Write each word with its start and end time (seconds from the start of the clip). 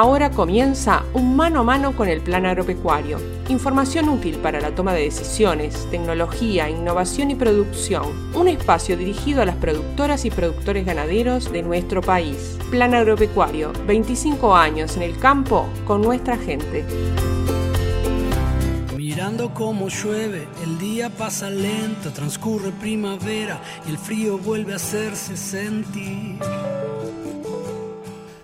Ahora 0.00 0.30
comienza 0.30 1.02
un 1.12 1.34
mano 1.34 1.58
a 1.58 1.64
mano 1.64 1.96
con 1.96 2.08
el 2.08 2.20
plan 2.20 2.46
agropecuario. 2.46 3.18
Información 3.48 4.08
útil 4.08 4.36
para 4.36 4.60
la 4.60 4.72
toma 4.72 4.94
de 4.94 5.02
decisiones, 5.02 5.90
tecnología, 5.90 6.70
innovación 6.70 7.32
y 7.32 7.34
producción. 7.34 8.30
Un 8.32 8.46
espacio 8.46 8.96
dirigido 8.96 9.42
a 9.42 9.44
las 9.44 9.56
productoras 9.56 10.24
y 10.24 10.30
productores 10.30 10.86
ganaderos 10.86 11.50
de 11.50 11.64
nuestro 11.64 12.00
país. 12.00 12.56
Plan 12.70 12.94
agropecuario, 12.94 13.72
25 13.88 14.54
años 14.54 14.96
en 14.96 15.02
el 15.02 15.18
campo 15.18 15.68
con 15.84 16.00
nuestra 16.00 16.36
gente. 16.36 16.84
Mirando 18.96 19.52
cómo 19.52 19.88
llueve, 19.88 20.46
el 20.62 20.78
día 20.78 21.10
pasa 21.10 21.50
lento, 21.50 22.12
transcurre 22.12 22.70
primavera 22.70 23.60
y 23.84 23.90
el 23.90 23.98
frío 23.98 24.38
vuelve 24.38 24.74
a 24.74 24.76
hacerse 24.76 25.36
sentir. 25.36 26.38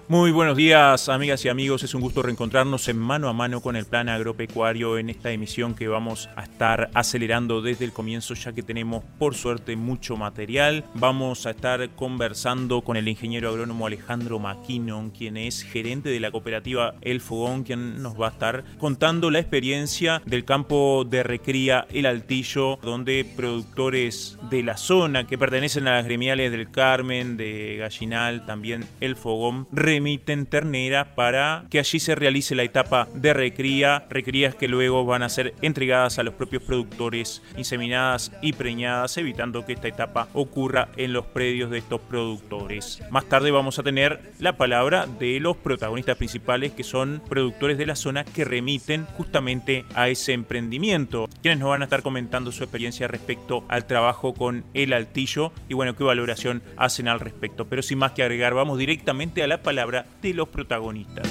Muy 0.06 0.32
buenos 0.32 0.58
días, 0.58 1.08
amigas 1.08 1.42
y 1.46 1.48
amigos. 1.48 1.82
Es 1.82 1.94
un 1.94 2.02
gusto 2.02 2.20
reencontrarnos 2.20 2.88
en 2.88 2.98
mano 2.98 3.30
a 3.30 3.32
mano 3.32 3.62
con 3.62 3.74
el 3.74 3.86
plan 3.86 4.10
agropecuario 4.10 4.98
en 4.98 5.08
esta 5.08 5.30
emisión 5.30 5.74
que 5.74 5.88
vamos 5.88 6.28
a 6.36 6.42
estar 6.42 6.90
acelerando 6.92 7.62
desde 7.62 7.86
el 7.86 7.92
comienzo, 7.94 8.34
ya 8.34 8.52
que 8.52 8.62
tenemos, 8.62 9.02
por 9.18 9.34
suerte, 9.34 9.76
mucho 9.76 10.18
material. 10.18 10.84
Vamos 10.92 11.46
a 11.46 11.52
estar 11.52 11.88
conversando 11.96 12.82
con 12.82 12.98
el 12.98 13.08
ingeniero 13.08 13.48
agrónomo 13.48 13.86
Alejandro 13.86 14.38
McKinnon, 14.38 15.08
quien 15.08 15.38
es 15.38 15.62
gerente 15.62 16.10
de 16.10 16.20
la 16.20 16.30
cooperativa 16.30 16.96
El 17.00 17.22
Fogón, 17.22 17.64
quien 17.64 18.02
nos 18.02 18.20
va 18.20 18.28
a 18.28 18.32
estar 18.32 18.62
contando 18.76 19.30
la 19.30 19.38
experiencia 19.38 20.20
del 20.26 20.44
campo 20.44 21.06
de 21.08 21.22
recría 21.22 21.86
El 21.90 22.04
Altillo, 22.04 22.76
donde 22.82 23.24
productores 23.24 24.36
de 24.50 24.62
la 24.64 24.76
zona 24.76 25.26
que 25.26 25.38
pertenecen 25.38 25.88
a 25.88 25.94
las 25.94 26.04
gremiales 26.04 26.50
del 26.50 26.70
Carmen, 26.70 27.38
de 27.38 27.76
Gallinal, 27.78 28.44
también 28.44 28.84
El 29.00 29.16
Fogón, 29.16 29.66
emiten 29.94 30.46
ternera 30.46 31.14
para 31.14 31.64
que 31.70 31.78
allí 31.78 32.00
se 32.00 32.14
realice 32.14 32.54
la 32.54 32.62
etapa 32.62 33.08
de 33.14 33.32
recría, 33.32 34.06
recrías 34.10 34.54
que 34.54 34.68
luego 34.68 35.04
van 35.04 35.22
a 35.22 35.28
ser 35.28 35.54
entregadas 35.62 36.18
a 36.18 36.22
los 36.22 36.34
propios 36.34 36.62
productores, 36.62 37.42
inseminadas 37.56 38.32
y 38.42 38.52
preñadas, 38.52 39.16
evitando 39.16 39.64
que 39.64 39.74
esta 39.74 39.88
etapa 39.88 40.28
ocurra 40.32 40.88
en 40.96 41.12
los 41.12 41.26
predios 41.26 41.70
de 41.70 41.78
estos 41.78 42.00
productores. 42.00 43.00
Más 43.10 43.24
tarde 43.26 43.50
vamos 43.50 43.78
a 43.78 43.82
tener 43.82 44.20
la 44.38 44.56
palabra 44.56 45.06
de 45.06 45.40
los 45.40 45.56
protagonistas 45.56 46.16
principales 46.16 46.72
que 46.72 46.84
son 46.84 47.22
productores 47.28 47.78
de 47.78 47.86
la 47.86 47.96
zona 47.96 48.24
que 48.24 48.44
remiten 48.44 49.06
justamente 49.16 49.84
a 49.94 50.08
ese 50.08 50.32
emprendimiento, 50.32 51.28
quienes 51.42 51.60
nos 51.60 51.68
van 51.68 51.82
a 51.82 51.84
estar 51.84 52.02
comentando 52.02 52.52
su 52.52 52.64
experiencia 52.64 53.08
respecto 53.08 53.64
al 53.68 53.86
trabajo 53.86 54.34
con 54.34 54.64
el 54.74 54.92
altillo 54.92 55.52
y 55.68 55.74
bueno, 55.74 55.96
qué 55.96 56.04
valoración 56.04 56.62
hacen 56.76 57.08
al 57.08 57.20
respecto. 57.20 57.66
Pero 57.66 57.82
sin 57.82 57.98
más 57.98 58.12
que 58.12 58.22
agregar, 58.22 58.54
vamos 58.54 58.78
directamente 58.78 59.42
a 59.42 59.46
la 59.46 59.62
palabra 59.62 59.83
de 59.86 60.34
los 60.34 60.48
protagonistas. 60.48 61.28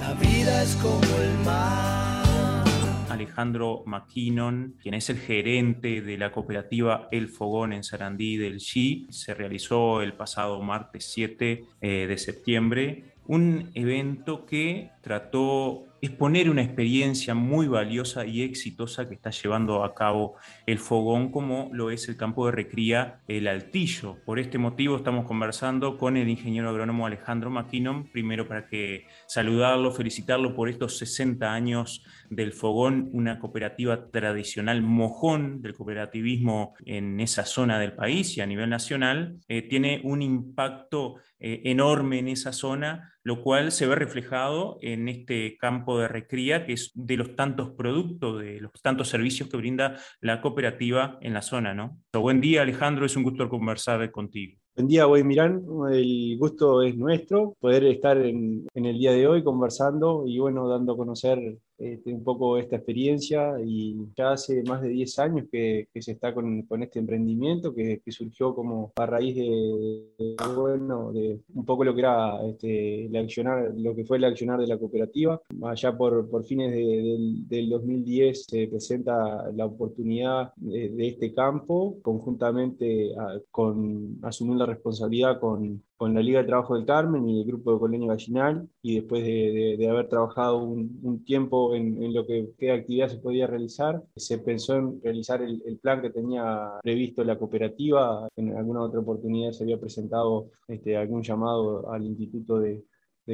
La 0.00 0.14
vida 0.14 0.62
es 0.62 0.74
como 0.76 1.02
el 1.20 1.38
mar. 1.44 2.64
Alejandro 3.10 3.82
McKinnon, 3.84 4.76
quien 4.80 4.94
es 4.94 5.10
el 5.10 5.18
gerente 5.18 6.00
de 6.00 6.16
la 6.16 6.32
cooperativa 6.32 7.08
El 7.12 7.28
Fogón 7.28 7.74
en 7.74 7.84
Sarandí 7.84 8.38
del 8.38 8.58
G, 8.58 9.10
se 9.10 9.34
realizó 9.34 10.00
el 10.00 10.14
pasado 10.14 10.62
martes 10.62 11.10
7 11.12 11.64
eh, 11.80 12.06
de 12.06 12.18
septiembre 12.18 13.04
un 13.26 13.70
evento 13.74 14.44
que 14.46 14.90
trató 15.00 15.86
exponer 16.02 16.48
una 16.48 16.62
experiencia 16.62 17.34
muy 17.34 17.68
valiosa 17.68 18.24
y 18.24 18.42
exitosa 18.42 19.08
que 19.08 19.14
está 19.14 19.30
llevando 19.30 19.84
a 19.84 19.94
cabo 19.94 20.36
el 20.66 20.78
fogón 20.78 21.30
como 21.30 21.68
lo 21.72 21.90
es 21.90 22.08
el 22.08 22.16
campo 22.16 22.46
de 22.46 22.52
recría 22.52 23.20
El 23.28 23.46
Altillo. 23.46 24.16
Por 24.24 24.38
este 24.38 24.58
motivo 24.58 24.96
estamos 24.96 25.26
conversando 25.26 25.98
con 25.98 26.16
el 26.16 26.28
ingeniero 26.28 26.70
agrónomo 26.70 27.06
Alejandro 27.06 27.50
McKinnon, 27.50 28.10
primero 28.10 28.48
para 28.48 28.66
que 28.66 29.06
saludarlo, 29.26 29.92
felicitarlo 29.92 30.54
por 30.54 30.68
estos 30.68 30.96
60 30.98 31.52
años 31.52 32.02
del 32.30 32.52
fogón, 32.52 33.10
una 33.12 33.38
cooperativa 33.38 34.10
tradicional 34.10 34.82
mojón 34.82 35.60
del 35.60 35.74
cooperativismo 35.74 36.74
en 36.86 37.20
esa 37.20 37.44
zona 37.44 37.78
del 37.78 37.92
país 37.92 38.36
y 38.36 38.40
a 38.40 38.46
nivel 38.46 38.70
nacional, 38.70 39.36
eh, 39.48 39.62
tiene 39.62 40.00
un 40.04 40.22
impacto 40.22 41.16
eh, 41.38 41.62
enorme 41.64 42.18
en 42.18 42.28
esa 42.28 42.52
zona, 42.52 43.14
lo 43.22 43.42
cual 43.42 43.72
se 43.72 43.86
ve 43.86 43.94
reflejado 43.94 44.78
en 44.80 45.08
este 45.08 45.56
campo 45.58 45.98
de 45.98 46.08
recría, 46.08 46.64
que 46.64 46.72
es 46.72 46.90
de 46.94 47.16
los 47.16 47.36
tantos 47.36 47.70
productos, 47.70 48.40
de 48.40 48.60
los 48.60 48.72
tantos 48.82 49.08
servicios 49.08 49.48
que 49.48 49.56
brinda 49.56 49.96
la 50.20 50.40
cooperativa 50.40 51.18
en 51.20 51.34
la 51.34 51.42
zona. 51.42 51.74
¿no? 51.74 51.98
buen 52.12 52.40
día, 52.40 52.62
Alejandro, 52.62 53.06
es 53.06 53.16
un 53.16 53.22
gusto 53.22 53.48
conversar 53.48 54.10
contigo. 54.10 54.58
Buen 54.76 54.88
día, 54.88 55.04
Boy 55.06 55.24
Mirán. 55.24 55.62
El 55.92 56.38
gusto 56.38 56.82
es 56.82 56.96
nuestro 56.96 57.54
poder 57.60 57.84
estar 57.84 58.16
en, 58.18 58.66
en, 58.72 58.86
el 58.86 58.98
día 58.98 59.12
de 59.12 59.26
hoy 59.26 59.42
conversando 59.42 60.24
y 60.26 60.38
bueno, 60.38 60.68
dando 60.68 60.92
a 60.92 60.96
conocer 60.96 61.58
este, 61.80 62.12
un 62.12 62.22
poco 62.22 62.58
esta 62.58 62.76
experiencia 62.76 63.54
y 63.64 63.96
ya 64.14 64.32
hace 64.32 64.62
más 64.64 64.82
de 64.82 64.90
10 64.90 65.18
años 65.18 65.46
que, 65.50 65.88
se 65.98 66.12
está 66.12 66.34
con, 66.34 66.66
este 66.82 66.98
emprendimiento 66.98 67.74
que, 67.74 68.02
surgió 68.08 68.54
como 68.54 68.92
a 68.96 69.06
raíz 69.06 69.34
de, 69.36 70.34
bueno, 70.54 71.10
de 71.12 71.40
un 71.54 71.64
poco 71.64 71.84
lo 71.84 71.94
que 71.94 72.00
era 72.00 72.44
este, 72.46 73.06
el 73.06 73.16
accionar, 73.16 73.72
lo 73.76 73.94
que 73.94 74.04
fue 74.04 74.18
el 74.18 74.24
accionar 74.24 74.60
de 74.60 74.66
la 74.66 74.78
cooperativa. 74.78 75.40
Allá 75.62 75.96
por, 75.96 76.28
por 76.28 76.44
fines 76.44 76.72
del 76.72 77.70
2010 77.70 78.44
se 78.44 78.66
presenta 78.66 79.50
la 79.52 79.64
oportunidad 79.64 80.52
de, 80.56 81.08
este 81.08 81.32
campo 81.32 81.96
conjuntamente 82.02 83.12
con 83.50 84.18
asumir 84.22 84.56
la 84.56 84.66
responsabilidad 84.66 85.40
con 85.40 85.82
con 86.00 86.14
la 86.14 86.22
Liga 86.22 86.40
de 86.40 86.46
Trabajo 86.46 86.76
del 86.76 86.86
Carmen 86.86 87.28
y 87.28 87.42
el 87.42 87.46
grupo 87.46 87.74
de 87.74 87.78
Colonia 87.78 88.08
Gallinal, 88.08 88.66
y 88.80 88.94
después 88.94 89.22
de, 89.22 89.86
haber 89.86 90.08
trabajado 90.08 90.56
un, 90.56 91.22
tiempo 91.26 91.74
en, 91.74 92.14
lo 92.14 92.26
que 92.26 92.52
qué 92.56 92.72
actividad 92.72 93.08
se 93.08 93.18
podía 93.18 93.46
realizar, 93.46 94.02
se 94.16 94.38
pensó 94.38 94.76
en 94.76 95.02
realizar 95.02 95.42
el, 95.42 95.78
plan 95.82 96.00
que 96.00 96.08
tenía 96.08 96.70
previsto 96.82 97.22
la 97.22 97.38
cooperativa. 97.38 98.26
En 98.34 98.56
alguna 98.56 98.80
otra 98.80 99.00
oportunidad 99.00 99.52
se 99.52 99.64
había 99.64 99.78
presentado 99.78 100.48
este, 100.68 100.96
algún 100.96 101.22
llamado 101.22 101.92
al 101.92 102.06
Instituto 102.06 102.58
de, 102.58 102.82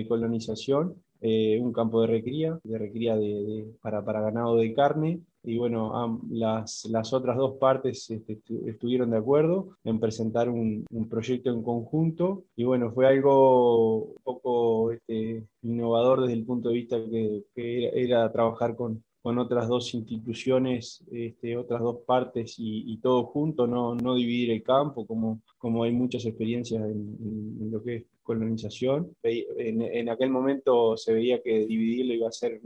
Colonización, 0.09 0.97
eh, 1.21 1.61
un 1.63 1.73
campo 1.73 2.01
de 2.01 2.09
recría, 2.09 2.59
de 2.65 2.79
recría 2.79 3.17
para, 3.81 4.05
para 4.05 4.23
ganado 4.23 4.57
de 4.57 4.75
carne, 4.75 5.21
y 5.47 5.57
bueno, 5.59 6.21
las, 6.29 6.85
las 6.87 7.13
otras 7.13 7.37
dos 7.37 7.57
partes 7.59 8.11
este, 8.11 8.41
estuvieron 8.67 9.11
de 9.13 9.19
acuerdo 9.19 9.69
en 9.85 10.01
presentar 10.01 10.49
un, 10.49 10.85
un, 10.91 11.09
proyecto 11.09 11.51
en 11.51 11.63
conjunto 11.63 12.45
y 12.57 12.65
bueno, 12.65 12.91
fue 12.91 13.07
algo 13.07 13.99
un 14.07 14.23
poco 14.25 14.91
este, 14.91 15.47
innovador 15.63 16.23
desde 16.23 16.35
el 16.35 16.45
punto 16.45 16.69
de 16.69 16.75
vista 16.75 16.97
que, 16.97 17.45
que 17.55 17.91
era, 17.95 18.31
trabajar 18.33 18.75
con, 18.75 19.05
con 19.23 19.39
otras 19.39 19.67
dos 19.67 19.93
instituciones, 19.95 21.05
este, 21.11 21.57
otras 21.57 21.81
dos 21.81 21.99
partes 22.07 22.55
y, 22.59 22.97
todo 22.99 23.25
junto, 23.25 23.67
no, 23.67 23.95
no, 23.95 24.15
dividir 24.15 24.51
el 24.51 24.63
campo 24.63 25.07
como, 25.07 25.41
como 25.67 25.83
hay 25.83 25.91
muchas 25.91 26.25
experiencias 26.25 26.81
en, 26.81 27.17
en 27.61 27.73
lo 27.73 27.83
que 27.83 27.97
es 27.97 28.05
colonización. 28.27 29.17
En, 29.23 29.81
en, 29.81 30.09
aquel 30.11 30.31
momento 30.31 30.97
se 30.97 31.15
veía 31.15 31.41
que 31.41 31.65
dividirlo 31.67 32.13
iba 32.13 32.29
a 32.29 32.33
ser, 32.33 32.61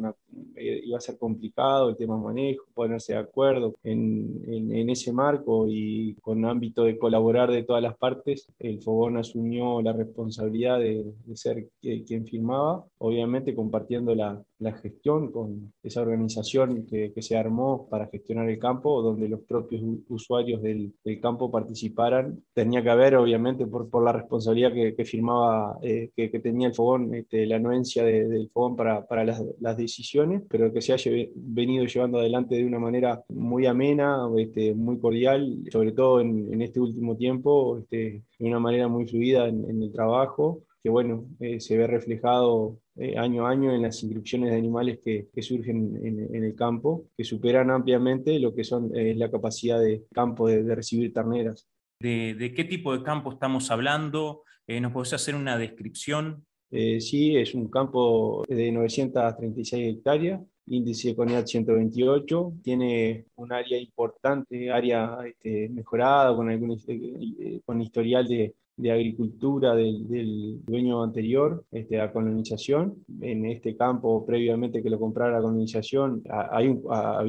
eh, 0.56 0.80
iba 0.82 0.96
a 0.96 1.00
ser 1.00 1.18
complicado, 1.18 1.90
el 1.90 1.96
tema 1.96 2.16
manejo, 2.16 2.64
ponerse 2.74 3.12
de 3.12 3.20
acuerdo. 3.20 3.74
En, 3.84 4.42
en, 4.48 4.90
ese 4.90 5.12
marco 5.12 5.66
y 5.68 6.14
con 6.22 6.44
ámbito 6.44 6.84
de 6.84 6.98
colaborar 6.98 7.52
de 7.52 7.62
todas 7.62 7.82
las 7.82 7.96
partes, 7.96 8.48
el 8.58 8.82
Fogón 8.82 9.18
asumió 9.18 9.82
la 9.82 9.92
responsabilidad 9.92 10.80
de, 10.80 11.04
ser 11.34 11.68
quien 11.80 12.26
firmaba, 12.26 12.84
obviamente 12.98 13.54
compartiendo 13.54 14.14
la, 14.14 14.42
la, 14.58 14.72
gestión 14.72 15.30
con 15.30 15.72
esa 15.82 16.00
organización 16.00 16.86
que, 16.86 17.12
que, 17.12 17.22
se 17.22 17.36
armó 17.36 17.86
para 17.88 18.06
gestionar 18.06 18.48
el 18.48 18.58
campo, 18.58 19.02
donde 19.02 19.28
los 19.28 19.40
propios 19.40 19.82
usuarios 20.08 20.62
del, 20.62 20.92
del 21.04 21.20
campo 21.20 21.50
participaran. 21.50 22.42
Tenía 22.54 22.82
que 22.82 22.89
haber, 22.90 23.16
obviamente, 23.16 23.66
por, 23.66 24.02
la 24.02 24.12
responsabilidad 24.12 24.72
que, 24.72 24.94
que 24.94 25.04
firmaba 25.04 25.78
eh, 25.82 26.10
que, 26.14 26.28
tenía 26.40 26.68
el 26.68 26.74
fogón, 26.74 27.14
este, 27.14 27.46
la 27.46 27.56
anuencia 27.56 28.04
del 28.04 28.50
fogón 28.50 28.76
para, 28.76 29.24
las, 29.24 29.76
decisiones, 29.76 30.42
pero 30.48 30.72
que 30.72 30.82
se 30.82 30.92
haya 30.92 31.10
venido 31.34 31.84
llevando 31.84 32.18
adelante 32.18 32.56
de 32.56 32.64
una 32.64 32.78
manera 32.78 33.22
muy 33.28 33.66
amena, 33.66 34.28
este, 34.36 34.74
muy 34.74 34.98
cordial, 34.98 35.58
sobre 35.70 35.92
todo 35.92 36.20
en, 36.20 36.60
este 36.60 36.80
último 36.80 37.16
tiempo, 37.16 37.78
este, 37.78 38.22
de 38.38 38.46
una 38.46 38.58
manera 38.58 38.88
muy 38.88 39.06
fluida 39.06 39.48
en, 39.48 39.82
el 39.82 39.92
trabajo, 39.92 40.62
que 40.82 40.90
bueno, 40.90 41.26
eh, 41.40 41.60
se 41.60 41.76
ve 41.76 41.86
reflejado 41.86 42.78
eh, 42.96 43.16
año 43.18 43.46
a 43.46 43.50
año 43.50 43.74
en 43.74 43.82
las 43.82 44.02
inscripciones 44.02 44.50
de 44.50 44.56
animales 44.56 44.98
que, 45.02 45.28
que 45.32 45.42
surgen 45.42 45.98
en, 46.02 46.44
el 46.44 46.54
campo, 46.54 47.04
que 47.16 47.24
superan 47.24 47.70
ampliamente 47.70 48.38
lo 48.38 48.54
que 48.54 48.64
son 48.64 48.90
la 48.92 49.30
capacidad 49.30 49.80
de 49.80 50.04
campo 50.12 50.48
de, 50.48 50.62
de 50.62 50.74
recibir 50.74 51.12
terneras. 51.12 51.68
De, 52.00 52.34
¿De, 52.34 52.54
qué 52.54 52.64
tipo 52.64 52.96
de 52.96 53.02
campo 53.02 53.30
estamos 53.30 53.70
hablando? 53.70 54.44
Eh, 54.66 54.80
¿Nos 54.80 54.90
podés 54.92 55.12
hacer 55.12 55.34
una 55.34 55.58
descripción? 55.58 56.46
Eh, 56.70 56.98
sí, 56.98 57.36
es 57.36 57.54
un 57.54 57.68
campo 57.68 58.42
de 58.48 58.72
936 58.72 59.96
hectáreas, 59.96 60.40
índice 60.66 61.08
de 61.08 61.16
CONEAT 61.16 61.46
128, 61.46 62.52
tiene 62.62 63.26
un 63.36 63.52
área 63.52 63.78
importante, 63.78 64.70
área 64.70 65.18
este, 65.26 65.68
mejorada, 65.68 66.34
con, 66.34 66.48
algún, 66.48 66.80
eh, 66.88 67.60
con 67.66 67.82
historial 67.82 68.26
de, 68.26 68.54
agricultura 68.90 69.74
del, 69.74 70.64
dueño 70.64 71.02
anterior 71.02 71.66
este, 71.70 72.00
a 72.00 72.10
colonización. 72.10 73.04
En 73.20 73.44
este 73.44 73.76
campo, 73.76 74.24
previamente 74.24 74.82
que 74.82 74.88
lo 74.88 74.98
comprara 74.98 75.32
la 75.32 75.42
colonización, 75.42 76.22
había 76.30 76.70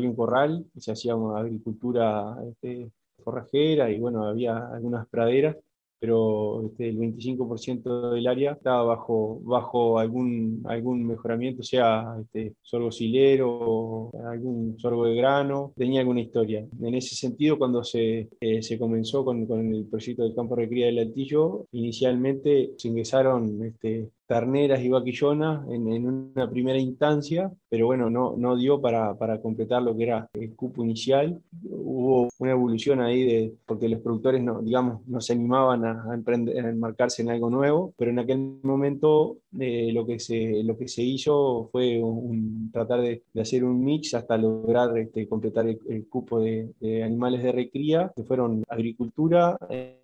un 0.09 0.15
corral, 0.15 0.65
se 0.77 0.93
hacía 0.93 1.13
una 1.13 1.41
agricultura 1.41 2.37
este, 2.49 2.89
forrajera 3.21 3.89
y 3.91 3.99
bueno, 3.99 4.25
había 4.25 4.57
algunas 4.73 5.07
praderas 5.07 5.55
pero 6.01 6.65
este, 6.65 6.89
el 6.89 6.97
25% 6.97 8.09
del 8.13 8.25
área 8.25 8.53
estaba 8.53 8.81
bajo, 8.81 9.39
bajo 9.43 9.99
algún, 9.99 10.63
algún 10.65 11.05
mejoramiento, 11.05 11.61
sea 11.61 12.17
este, 12.19 12.55
sorgo 12.63 12.91
silero, 12.91 14.09
algún 14.25 14.79
sorgo 14.79 15.05
de 15.05 15.13
grano, 15.13 15.73
tenía 15.77 15.99
alguna 15.99 16.21
historia. 16.21 16.65
En 16.81 16.95
ese 16.95 17.15
sentido, 17.15 17.59
cuando 17.59 17.83
se, 17.83 18.29
eh, 18.39 18.63
se 18.63 18.79
comenzó 18.79 19.23
con, 19.23 19.45
con, 19.45 19.75
el 19.75 19.85
proyecto 19.85 20.23
del 20.23 20.33
campo 20.33 20.55
de 20.55 20.67
cría 20.67 20.87
del 20.87 20.97
Altillo, 20.97 21.67
inicialmente 21.71 22.71
se 22.77 22.87
ingresaron 22.87 23.63
este, 23.63 24.09
terneras 24.31 24.79
y 24.81 24.87
vaquillonas 24.87 25.67
en, 25.67 26.07
una 26.07 26.49
primera 26.49 26.79
instancia, 26.79 27.51
pero 27.67 27.87
bueno, 27.87 28.09
no, 28.09 28.37
no 28.37 28.55
dio 28.55 28.79
para, 28.79 29.13
para, 29.17 29.41
completar 29.41 29.81
lo 29.81 29.93
que 29.97 30.03
era 30.03 30.29
el 30.31 30.55
cupo 30.55 30.85
inicial. 30.85 31.41
Hubo 31.69 32.29
una 32.39 32.51
evolución 32.51 33.01
ahí 33.01 33.25
de, 33.25 33.53
porque 33.65 33.89
los 33.89 33.99
productores 33.99 34.41
no, 34.41 34.61
digamos, 34.61 35.05
no 35.05 35.19
se 35.19 35.33
animaban 35.33 35.83
a, 35.83 36.13
emprender, 36.13 36.65
a 36.65 36.69
enmarcarse 36.69 37.23
en 37.23 37.29
algo 37.29 37.49
nuevo, 37.49 37.93
pero 37.97 38.11
en 38.11 38.19
aquel 38.19 38.59
momento 38.63 39.39
eh, 39.59 39.91
lo, 39.91 40.05
que 40.05 40.17
se, 40.17 40.63
lo 40.63 40.77
que 40.77 40.87
se 40.87 41.03
hizo 41.03 41.67
fue 41.69 42.01
tratar 42.71 43.01
de, 43.01 43.23
de, 43.33 43.41
hacer 43.41 43.65
un 43.65 43.83
mix 43.83 44.13
hasta 44.13 44.37
lograr 44.37 44.97
este, 44.97 45.27
completar 45.27 45.67
el, 45.67 46.07
cupo 46.07 46.39
de, 46.39 46.71
animales 47.03 47.43
de 47.43 47.51
recría, 47.51 48.13
que 48.15 48.23
fueron 48.23 48.63
agricultura 48.69 49.57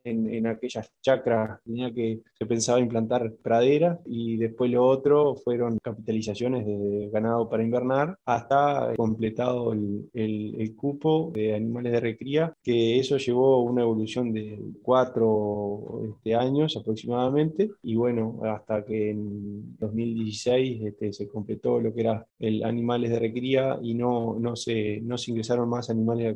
en, 0.03 0.33
en 0.33 0.47
aquellas 0.47 0.91
chacras, 1.01 1.61
que 1.95 2.19
se 2.37 2.45
pensaba 2.45 2.81
implantar 2.81 3.31
praderas 3.41 3.99
después 4.37 4.71
lo 4.71 4.85
otro 4.85 5.35
fueron 5.35 5.79
capitalizaciones 5.79 6.65
de 6.65 7.09
ganado 7.11 7.49
para 7.49 7.63
invernar 7.63 8.17
hasta 8.25 8.93
completado 8.95 9.73
el, 9.73 10.09
el, 10.13 10.75
cupo 10.75 11.31
de 11.33 11.55
animales 11.55 11.91
de 11.93 11.99
recría, 11.99 12.53
que 12.63 12.99
eso 12.99 13.17
llevó 13.17 13.61
una 13.63 13.81
evolución 13.81 14.31
de 14.31 14.59
cuatro 14.81 16.01
este, 16.09 16.35
años 16.35 16.77
aproximadamente 16.77 17.71
y 17.83 17.95
bueno, 17.95 18.39
hasta 18.43 18.85
que 18.85 19.11
en 19.11 19.77
2016 19.77 20.81
este, 20.83 21.13
se 21.13 21.27
completó 21.27 21.79
lo 21.79 21.93
que 21.93 22.01
era 22.01 22.25
el 22.39 22.63
animales 22.63 23.09
de 23.09 23.19
recría 23.19 23.79
y 23.81 23.93
no, 23.93 24.37
no, 24.39 24.55
se, 24.55 24.99
no 25.01 25.17
se 25.17 25.31
ingresaron 25.31 25.69
más 25.69 25.89
animales 25.89 26.35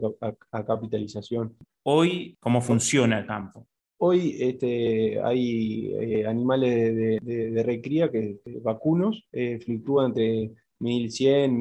a 0.52 0.64
capitalización. 0.64 1.56
Hoy, 1.84 2.36
¿cómo 2.40 2.62
funciona 2.62 3.20
el 3.20 3.26
campo? 3.26 3.68
Hoy 4.04 4.36
este, 4.40 5.22
hay 5.22 5.94
eh, 5.94 6.26
animales 6.26 7.22
de, 7.24 7.64
recría, 7.64 8.10
que, 8.10 8.40
vacunos, 8.64 9.28
eh, 9.32 9.60
fluctúan 9.64 10.08
entre 10.08 10.56
1100, 10.80 11.56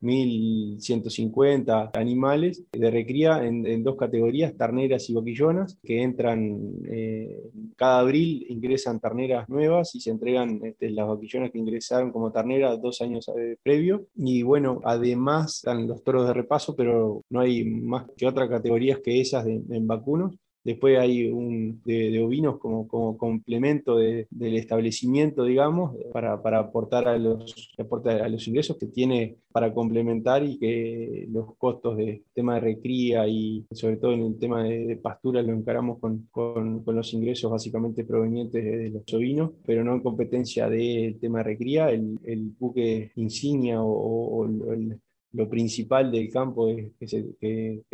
1150 0.00 1.90
animales 1.92 2.64
de 2.72 2.90
recría 2.90 3.44
en, 3.44 3.84
dos 3.84 3.96
categorías, 3.96 4.56
terneras 4.56 5.10
y 5.10 5.14
vaquillonas, 5.14 5.78
que 5.84 6.02
entran 6.02 6.76
eh, 6.88 7.42
cada 7.76 7.98
abril, 7.98 8.46
ingresan 8.48 8.98
terneras 8.98 9.46
nuevas 9.50 9.94
y 9.94 10.00
se 10.00 10.08
entregan 10.08 10.58
este, 10.64 10.88
las 10.88 11.06
vaquillonas 11.06 11.50
que 11.50 11.58
ingresaron 11.58 12.10
como 12.10 12.32
terneras 12.32 12.80
dos 12.80 13.02
años 13.02 13.30
previo. 13.62 14.06
Y 14.14 14.42
bueno, 14.42 14.80
además 14.82 15.56
están 15.56 15.86
los 15.86 16.02
toros 16.02 16.26
de 16.26 16.32
repaso, 16.32 16.74
pero 16.74 17.22
no 17.28 17.40
hay 17.40 17.66
más 17.66 18.06
que 18.16 18.26
otras 18.26 18.48
categorías 18.48 19.00
que 19.00 19.20
esas 19.20 19.46
en 19.46 19.86
vacunos. 19.86 20.38
Después 20.66 20.98
hay 20.98 21.28
un 21.30 21.80
de, 21.84 22.20
ovinos 22.20 22.58
como, 22.58 22.88
como 22.88 23.16
complemento 23.16 23.98
del 23.98 24.26
establecimiento, 24.56 25.44
digamos, 25.44 25.94
para, 26.12 26.32
aportar 26.58 27.06
a 27.06 27.16
los, 27.18 27.72
a 27.78 28.28
los 28.28 28.48
ingresos 28.48 28.76
que 28.76 28.86
tiene 28.86 29.36
para 29.52 29.72
complementar 29.72 30.42
y 30.42 30.58
que 30.58 31.28
los 31.30 31.54
costos 31.56 31.96
de 31.98 32.24
tema 32.34 32.56
de 32.56 32.60
recría 32.62 33.28
y 33.28 33.64
sobre 33.70 33.96
todo 33.96 34.12
en 34.12 34.24
el 34.24 34.38
tema 34.40 34.64
de, 34.64 34.96
pastura 34.96 35.40
lo 35.40 35.52
encaramos 35.52 36.00
con, 36.00 36.82
los 36.84 37.14
ingresos 37.14 37.48
básicamente 37.48 38.04
provenientes 38.04 38.64
de, 38.64 38.90
los 38.90 39.14
ovinos, 39.14 39.52
pero 39.64 39.84
no 39.84 39.94
en 39.94 40.00
competencia 40.00 40.68
del 40.68 41.20
tema 41.20 41.38
de 41.38 41.44
recría. 41.44 41.90
El, 41.90 42.18
buque 42.58 43.12
insignia 43.14 43.80
o, 43.80 44.44
el, 44.44 44.98
lo 45.36 45.48
principal 45.48 46.10
del 46.10 46.30
campo 46.30 46.68
es 46.68 46.92
que 46.98 47.06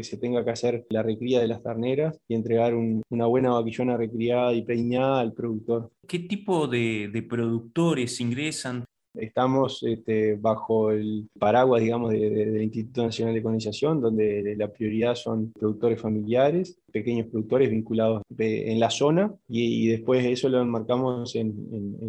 se, 0.03 0.17
tenga 0.17 0.45
que 0.45 0.51
hacer 0.51 0.87
la 0.91 1.03
recría 1.03 1.41
de 1.41 1.49
las 1.49 1.63
terneras 1.63 2.17
y 2.29 2.35
entregar 2.35 2.75
una 2.75 3.27
buena 3.27 3.51
vaquillona 3.51 3.97
recriada 3.97 4.55
y 4.55 4.63
preñada 4.63 5.21
al 5.21 5.33
productor. 5.33 5.91
¿Qué 6.07 6.21
tipo 6.21 6.69
de, 6.69 7.27
productores 7.29 8.21
ingresan? 8.21 8.85
Estamos 9.15 9.83
este, 9.83 10.37
bajo 10.37 10.93
el 10.93 11.29
paraguas, 11.39 11.83
digamos, 11.83 12.13
del 12.13 12.63
Instituto 12.63 13.03
Nacional 13.03 13.35
de 13.35 13.43
Colonización, 13.43 14.01
donde 14.01 14.55
la 14.57 14.69
prioridad 14.69 15.15
son 15.17 15.53
productores 15.53 16.01
familiares 16.01 16.79
pequeños 16.93 17.27
productores 17.29 17.71
vinculados 17.71 18.23
en 18.39 18.79
la 18.79 18.91
zona 18.91 19.33
y, 19.49 19.89
después 19.89 20.25
eso 20.25 20.49
lo 20.49 20.61
enmarcamos 20.61 21.35
en, 21.35 21.53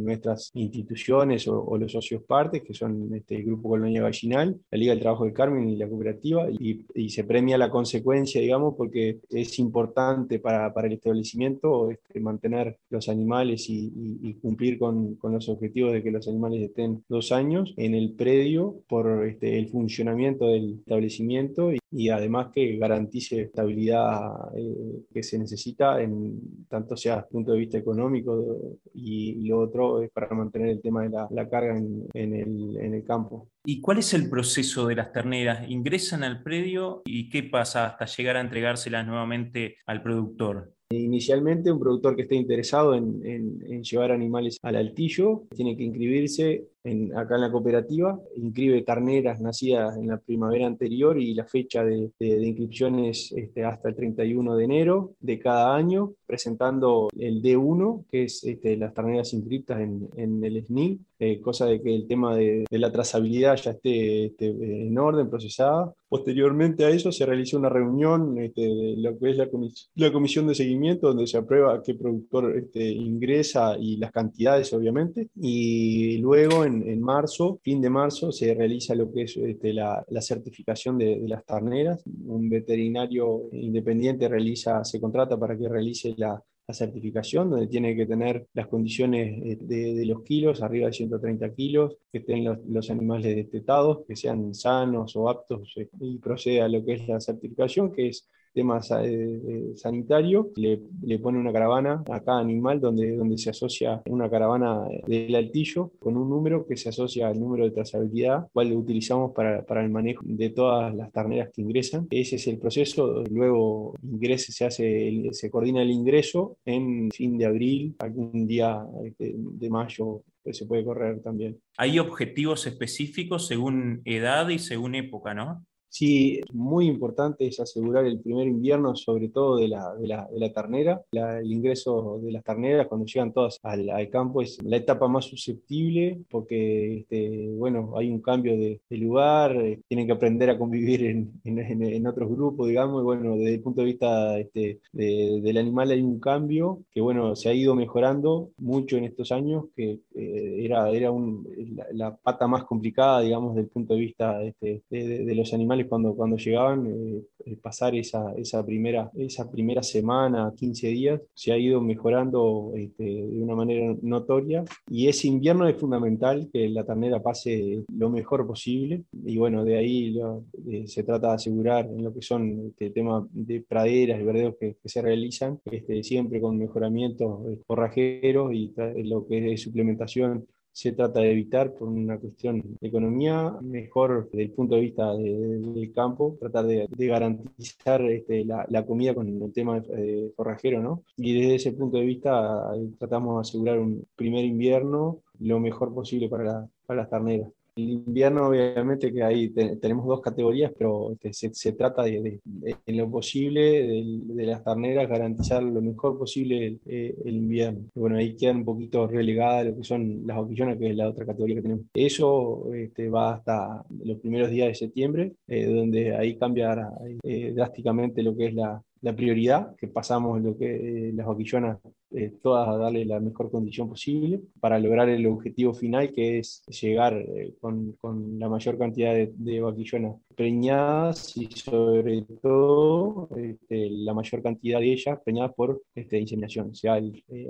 nuestras 0.03 0.51
instituciones 0.53 1.47
o, 1.47 1.77
los 1.77 1.91
socios 1.91 2.24
partes, 2.24 2.62
que 2.62 2.74
son 2.74 3.13
este, 3.15 3.35
el 3.35 3.45
Grupo 3.45 3.69
Colonia 3.69 4.01
Gallinal, 4.01 4.59
la 4.71 4.77
Liga 4.77 4.94
del 4.94 5.01
Trabajo 5.01 5.24
del 5.24 5.33
Carmen 5.33 5.69
y 5.69 5.75
la 5.75 5.88
cooperativa, 5.88 6.47
y, 6.50 6.85
se 7.09 7.24
premia 7.25 7.57
la 7.57 7.69
consecuencia, 7.69 8.41
digamos, 8.41 8.74
porque 8.75 9.19
es 9.30 9.59
importante 9.59 10.39
para, 10.39 10.74
para 10.74 10.88
el 10.88 10.94
establecimiento 10.94 11.91
este, 11.91 12.19
mantener 12.19 12.77
los 12.89 13.07
animales 13.09 13.69
y, 13.69 14.33
cumplir 14.41 14.79
con, 14.79 15.15
con, 15.15 15.33
los 15.33 15.47
objetivos 15.47 15.94
de 15.94 16.01
que 16.01 16.12
los 16.12 16.27
animales 16.27 16.62
estén 16.62 17.03
dos 17.07 17.31
años 17.31 17.74
en 17.77 17.94
el 17.94 18.13
predio 18.13 18.81
por 18.88 19.25
este, 19.27 19.59
el 19.59 19.69
funcionamiento 19.69 20.47
del 20.47 20.79
establecimiento 20.79 21.71
y, 21.91 22.09
además 22.09 22.47
que 22.53 22.77
garantice 22.77 23.41
estabilidad. 23.41 24.56
Eh, 24.56 24.72
que 25.13 25.23
se 25.23 25.37
necesita, 25.37 26.01
en, 26.01 26.65
tanto 26.67 26.95
sea 26.95 27.15
desde 27.15 27.25
el 27.25 27.31
punto 27.31 27.51
de 27.53 27.59
vista 27.59 27.77
económico 27.77 28.79
y, 28.93 29.47
lo 29.47 29.59
otro 29.59 30.01
es 30.01 30.09
para 30.11 30.29
mantener 30.33 30.69
el 30.69 30.81
tema 30.81 31.03
de 31.03 31.09
la, 31.09 31.49
carga 31.49 31.77
en, 31.77 32.07
el, 32.13 32.77
en 32.77 32.93
el 32.93 33.03
campo. 33.03 33.49
¿Y 33.65 33.81
cuál 33.81 33.99
es 33.99 34.13
el 34.13 34.29
proceso 34.29 34.87
de 34.87 34.95
las 34.95 35.11
terneras? 35.11 35.69
¿Ingresan 35.69 36.23
al 36.23 36.41
predio 36.43 37.01
y 37.05 37.29
qué 37.29 37.43
pasa 37.43 37.85
hasta 37.85 38.05
llegar 38.05 38.37
a 38.37 38.41
entregárselas 38.41 39.05
nuevamente 39.05 39.77
al 39.85 40.01
productor? 40.01 40.73
Inicialmente, 40.97 41.71
un 41.71 41.79
productor 41.79 42.15
que 42.15 42.23
esté 42.23 42.35
interesado 42.35 42.93
en, 42.95 43.81
llevar 43.81 44.11
animales 44.11 44.57
al 44.61 44.75
altillo 44.75 45.43
tiene 45.55 45.75
que 45.75 45.83
inscribirse 45.83 46.67
acá 47.15 47.35
en 47.35 47.41
la 47.41 47.51
cooperativa, 47.51 48.19
inscribe 48.35 48.81
terneras 48.81 49.39
nacidas 49.39 49.96
en 49.98 50.07
la 50.07 50.17
primavera 50.17 50.67
anterior 50.67 51.19
y 51.19 51.34
la 51.34 51.46
fecha 51.46 51.84
de, 51.84 52.12
inscripción 52.19 53.00
es 53.00 53.31
este, 53.31 53.63
hasta 53.63 53.89
el 53.89 53.96
31 53.96 54.55
de 54.55 54.63
enero 54.63 55.13
de 55.19 55.39
cada 55.39 55.75
año, 55.75 56.13
presentando 56.25 57.10
el 57.17 57.41
D1, 57.41 58.05
que 58.12 58.24
es 58.24 58.43
este, 58.43 58.75
las 58.75 58.93
terneras 58.93 59.34
inscritas 59.34 59.79
en, 59.79 60.43
el 60.43 60.65
SNI, 60.65 61.00
eh, 61.19 61.39
cosa 61.39 61.65
de 61.67 61.81
que 61.81 61.93
el 61.93 62.07
tema 62.07 62.36
de, 62.36 62.65
la 62.69 62.91
trazabilidad 62.91 63.55
ya 63.55 63.72
esté, 63.72 64.34
en 64.39 64.98
orden, 64.98 65.29
procesada. 65.29 65.93
Posteriormente 66.10 66.86
a 66.86 66.89
eso 66.89 67.12
se 67.12 67.25
realiza 67.25 67.57
una 67.57 67.69
reunión 67.69 68.38
este, 68.38 68.62
de 68.62 68.96
lo 68.98 69.17
que 69.17 69.31
es 69.31 69.38
la, 69.38 69.48
la, 69.96 70.12
comisión 70.12 70.48
de 70.48 70.53
seguimiento, 70.53 71.07
donde 71.07 71.25
se 71.25 71.38
aprueba 71.38 71.81
qué 71.81 71.96
productor 71.96 72.55
este, 72.57 72.84
ingresa 72.88 73.77
y 73.79 73.98
las 73.98 74.12
cantidades, 74.12 74.74
obviamente. 74.74 75.29
Y 75.36 76.17
luego, 76.17 76.65
en, 76.65 76.73
marzo, 77.00 77.60
fin 77.63 77.82
de 77.82 77.89
marzo, 77.89 78.32
se 78.32 78.53
realiza 78.53 78.96
lo 78.96 79.12
que 79.12 79.24
es 79.24 79.38
este, 79.38 79.74
la, 79.74 80.06
certificación 80.22 80.98
de, 80.98 81.22
las 81.27 81.46
terneras. 81.46 82.03
Un 82.25 82.50
veterinario 82.50 83.50
independiente 83.51 84.27
realiza, 84.27 84.84
se 84.84 85.00
contrata 85.00 85.38
para 85.38 85.58
que 85.58 85.70
realice 85.70 86.13
la, 86.18 86.42
la 86.68 86.74
certificación, 86.74 87.50
donde 87.50 87.68
tiene 87.68 87.96
que 87.96 88.06
tener 88.06 88.48
las 88.53 88.68
condiciones 88.68 89.42
eh, 89.44 89.58
de, 89.60 90.06
los 90.06 90.24
kilos, 90.24 90.62
arriba 90.62 90.88
de 90.88 90.94
130 90.94 91.53
kilos, 91.53 91.98
que 92.12 92.20
estén 92.20 92.46
los, 92.46 92.89
animales 92.89 93.36
destetados, 93.36 94.06
que 94.08 94.15
sean 94.15 94.53
sanos 94.53 95.15
o 95.15 95.30
aptos 95.30 95.74
eh, 95.77 95.89
y 96.00 96.18
procede 96.20 96.62
a 96.62 96.68
lo 96.70 96.84
que 96.86 96.94
es 96.94 97.08
la 97.08 97.20
certificación, 97.20 97.92
que 97.92 98.10
es 98.10 98.30
tema 98.53 98.79
eh, 99.03 99.74
sanitario, 99.75 100.51
le, 100.55 100.79
pone 101.19 101.39
una 101.39 101.53
caravana 101.53 102.03
a 102.10 102.19
cada 102.22 102.39
animal 102.39 102.79
donde, 102.79 103.15
donde 103.15 103.38
se 103.38 103.50
asocia 103.50 104.01
una 104.05 104.29
caravana 104.29 104.88
del 105.07 105.36
altillo 105.36 105.91
con 106.00 106.17
un 106.17 106.29
número 106.29 106.65
que 106.65 106.77
se 106.77 106.89
asocia 106.89 107.27
al 107.27 107.39
número 107.39 107.65
de 107.65 107.72
trazabilidad, 107.72 108.48
cual 108.51 108.69
lo 108.69 108.77
utilizamos 108.77 109.31
para, 109.33 109.63
para, 109.63 109.83
el 109.83 109.89
manejo 109.89 110.22
de 110.25 110.50
todas 110.50 110.93
las 110.95 111.12
terneras 111.12 111.50
que 111.53 111.62
ingresan. 111.62 112.07
Ese 112.10 112.36
es 112.36 112.48
el 112.48 112.57
proceso, 112.57 113.24
luego 113.29 113.95
ingrese, 114.03 114.51
se 114.51 114.65
hace, 114.65 115.29
se 115.31 115.50
coordina 115.50 115.81
el 115.81 115.91
ingreso 115.91 116.57
en 116.65 117.10
fin 117.12 117.38
de 117.38 117.45
abril, 117.45 117.95
algún 118.00 118.48
día 118.48 118.86
este, 119.05 119.33
de, 119.36 119.69
mayo 119.69 120.22
pues 120.43 120.57
se 120.57 120.65
puede 120.65 120.83
correr 120.83 121.22
también. 121.22 121.57
Hay 121.77 122.00
objetivos 122.00 122.67
específicos 122.67 123.48
según 123.48 124.01
edad 124.03 124.50
y 124.50 124.60
según 124.60 124.95
época, 124.95 125.33
¿no? 125.33 125.65
Sí, 125.93 126.41
muy 126.51 126.88
importante 126.88 127.45
es 127.45 127.59
asegurar 127.59 128.05
el 128.05 128.19
primer 128.19 128.47
invierno, 128.47 128.95
sobre 128.95 129.29
todo 129.29 129.57
de 129.57 129.67
la, 129.67 129.93
de 129.93 130.07
la, 130.07 130.27
de 130.27 130.39
la 130.39 130.51
ternera. 130.51 131.03
el 131.12 131.51
ingreso 131.51 132.19
de 132.19 132.31
las 132.31 132.43
terneras 132.43 132.88
cuando 132.88 133.05
llegan 133.05 133.31
todas 133.31 133.59
al, 133.62 133.88
al, 133.91 134.09
campo 134.09 134.41
es 134.41 134.57
la 134.63 134.77
etapa 134.77 135.07
más 135.07 135.25
susceptible 135.25 136.19
porque, 136.31 137.01
este, 137.01 137.47
bueno, 137.50 137.93
hay 137.95 138.09
un 138.09 138.21
cambio 138.21 138.57
de, 138.57 138.81
lugar, 138.89 139.55
eh, 139.55 139.81
tienen 139.88 140.07
que 140.07 140.13
aprender 140.13 140.50
a 140.50 140.57
convivir 140.57 141.05
en, 141.05 141.31
en, 141.43 141.59
en, 141.59 142.07
otros 142.07 142.27
grupos, 142.27 142.69
digamos, 142.69 143.01
y 143.01 143.05
bueno, 143.05 143.35
desde 143.35 143.53
el 143.53 143.62
punto 143.62 143.81
de 143.81 143.88
vista 143.88 144.39
este, 144.39 144.79
de, 144.93 145.41
del 145.43 145.57
animal 145.59 145.91
hay 145.91 146.01
un 146.01 146.19
cambio 146.19 146.79
que, 146.91 147.01
bueno, 147.01 147.35
se 147.35 147.50
ha 147.50 147.53
ido 147.53 147.75
mejorando 147.75 148.50
mucho 148.57 148.97
en 148.97 149.03
estos 149.03 149.31
años, 149.31 149.65
que 149.75 150.00
eh, 150.15 150.55
era, 150.65 150.89
era 150.89 151.12
un, 151.12 151.47
la, 151.75 151.85
la, 151.91 152.15
pata 152.15 152.47
más 152.47 152.63
complicada, 152.63 153.21
digamos, 153.21 153.53
desde 153.53 153.65
el 153.65 153.71
punto 153.71 153.93
de 153.93 154.00
vista 154.00 154.41
este, 154.41 154.81
de 154.89 155.35
los 155.35 155.53
animales 155.53 155.82
cuando, 155.87 156.15
cuando 156.15 156.37
llegaban, 156.37 156.87
eh, 156.87 157.21
eh, 157.45 157.57
pasar 157.61 157.95
esa, 157.95 158.33
esa, 158.37 158.65
primera, 158.65 159.11
esa 159.15 159.49
primera 159.49 159.83
semana, 159.83 160.53
15 160.55 160.87
días, 160.87 161.21
se 161.33 161.51
ha 161.51 161.57
ido 161.57 161.81
mejorando 161.81 162.71
este, 162.75 163.03
de 163.03 163.41
una 163.41 163.55
manera 163.55 163.95
notoria. 164.01 164.63
Y 164.89 165.07
ese 165.07 165.27
invierno 165.27 165.67
es 165.67 165.77
fundamental 165.77 166.49
que 166.51 166.69
la 166.69 166.85
ternera 166.85 167.21
pase 167.21 167.83
lo 167.93 168.09
mejor 168.09 168.47
posible. 168.47 169.03
Y 169.25 169.37
bueno, 169.37 169.63
de 169.63 169.77
ahí 169.77 170.11
lo, 170.11 170.45
de, 170.53 170.87
se 170.87 171.03
trata 171.03 171.29
de 171.29 171.35
asegurar 171.35 171.85
en 171.85 172.03
lo 172.03 172.13
que 172.13 172.21
son 172.21 172.67
este, 172.67 172.89
temas 172.91 173.25
de 173.31 173.61
praderas 173.61 174.19
y 174.19 174.23
verdeos 174.23 174.55
que, 174.59 174.75
que, 174.81 174.89
se 174.89 175.01
realizan, 175.01 175.59
este, 175.65 176.03
siempre 176.03 176.39
con 176.39 176.57
mejoramientos 176.57 177.45
eh, 177.47 177.59
forrajeros 177.65 178.53
y 178.53 178.73
lo 179.03 179.27
que 179.27 179.53
es 179.53 179.61
suplementación 179.61 180.45
se 180.74 180.92
trata 180.92 181.20
de 181.20 181.32
evitar 181.32 181.74
por 181.74 181.88
una 181.88 182.18
cuestión 182.18 182.62
de 182.82 182.88
economía, 182.88 183.56
mejor 183.62 184.30
desde 184.32 184.44
el 184.44 184.51
punto 184.51 184.75
de 184.75 184.82
vista 184.82 185.13
de, 185.13 185.24
de, 185.24 185.60
del 185.60 185.94
campo, 185.94 186.36
tratar 186.39 186.65
de, 186.65 186.88
garantizar 186.98 188.01
este, 188.10 188.44
la, 188.44 188.86
comida 188.86 189.13
con 189.13 189.27
el 189.27 189.53
tema 189.53 189.80
de 189.80 190.34
forrajero, 190.36 190.82
¿no? 190.82 191.03
Y 191.15 191.39
desde 191.39 191.56
ese 191.56 191.72
punto 191.74 191.98
de 191.98 192.06
vista 192.06 192.72
tratamos 192.98 193.36
de 193.36 193.42
asegurar 193.42 193.80
un 193.80 194.06
primer 194.15 194.44
invierno 194.44 195.20
lo 195.39 195.60
mejor 195.60 195.94
posible 195.94 196.27
para, 196.27 196.44
la, 196.44 196.70
para 196.88 197.01
las 197.01 197.10
terneras. 197.10 197.50
El 197.75 197.89
invierno, 197.89 198.48
obviamente, 198.48 199.12
que 199.12 199.24
ahí 199.24 199.50
te, 199.50 199.77
tenemos 199.77 200.06
dos 200.06 200.22
categorías, 200.22 200.72
pero 200.77 201.12
este, 201.20 201.53
se, 201.53 201.72
trata 201.74 202.03
de, 202.03 202.39
en 202.86 202.98
lo 202.98 203.10
posible 203.10 203.62
de, 203.62 204.46
las 204.46 204.63
terneras 204.63 205.10
garantizar 205.10 205.63
lo 205.63 205.82
mejor 205.82 206.18
posible 206.18 206.68
el, 206.68 206.80
eh, 206.86 207.15
invierno. 207.25 207.86
Bueno, 207.96 208.18
ahí 208.18 208.36
quedan 208.36 208.58
un 208.58 208.65
poquito 208.65 209.08
relegadas 209.08 209.65
lo 209.68 209.77
que 209.77 209.84
son 209.84 210.22
las 210.27 210.38
oquillonas, 210.38 210.77
que 210.77 210.89
es 210.92 210.96
la 210.96 211.10
otra 211.10 211.25
categoría 211.25 211.56
que 211.56 211.62
tenemos. 211.63 211.86
Eso 211.96 212.72
este, 212.74 213.10
va 213.10 213.36
hasta 213.36 213.84
los 214.03 214.20
primeros 214.20 214.51
días 214.51 214.68
de 214.68 214.75
septiembre, 214.75 215.34
eh, 215.48 215.65
donde 215.65 216.15
ahí 216.15 216.38
cambia 216.38 216.92
eh, 217.24 217.53
drásticamente 217.56 218.22
lo 218.22 218.36
que 218.36 218.48
es 218.48 218.53
la, 218.53 218.84
la 219.03 219.15
prioridad, 219.15 219.75
que 219.75 219.88
pasamos 219.88 220.41
lo 220.41 220.57
que 220.57 221.12
las 221.13 221.27
vaquillonas 221.27 221.77
eh, 222.15 222.31
todas 222.41 222.69
a 222.69 222.77
darle 222.77 223.05
la 223.05 223.19
mejor 223.19 223.50
condición 223.50 223.89
posible 223.89 224.39
para 224.60 224.77
lograr 224.77 225.10
el 225.10 225.25
objetivo 225.25 225.74
final 225.74 226.13
que 226.13 226.38
es 226.38 226.63
llegar 226.67 227.13
eh, 227.17 227.55
con, 227.60 227.93
con, 227.93 228.38
la 228.38 228.48
mayor 228.48 228.77
cantidad 228.77 229.13
de, 229.13 229.33
de, 229.36 229.62
vaquillonas 229.62 230.15
preñadas 230.36 231.36
y 231.36 231.48
sobre 231.48 232.22
todo 232.41 233.29
este, 233.36 233.89
la 233.89 234.13
mayor 234.13 234.43
cantidad 234.43 234.79
de 234.79 234.93
ellas 234.93 235.19
preñadas 235.25 235.53
por 235.55 235.81
este, 235.95 236.19
inseminación, 236.19 236.75
sea 236.75 236.98
el, 236.98 237.24
eh, 237.29 237.50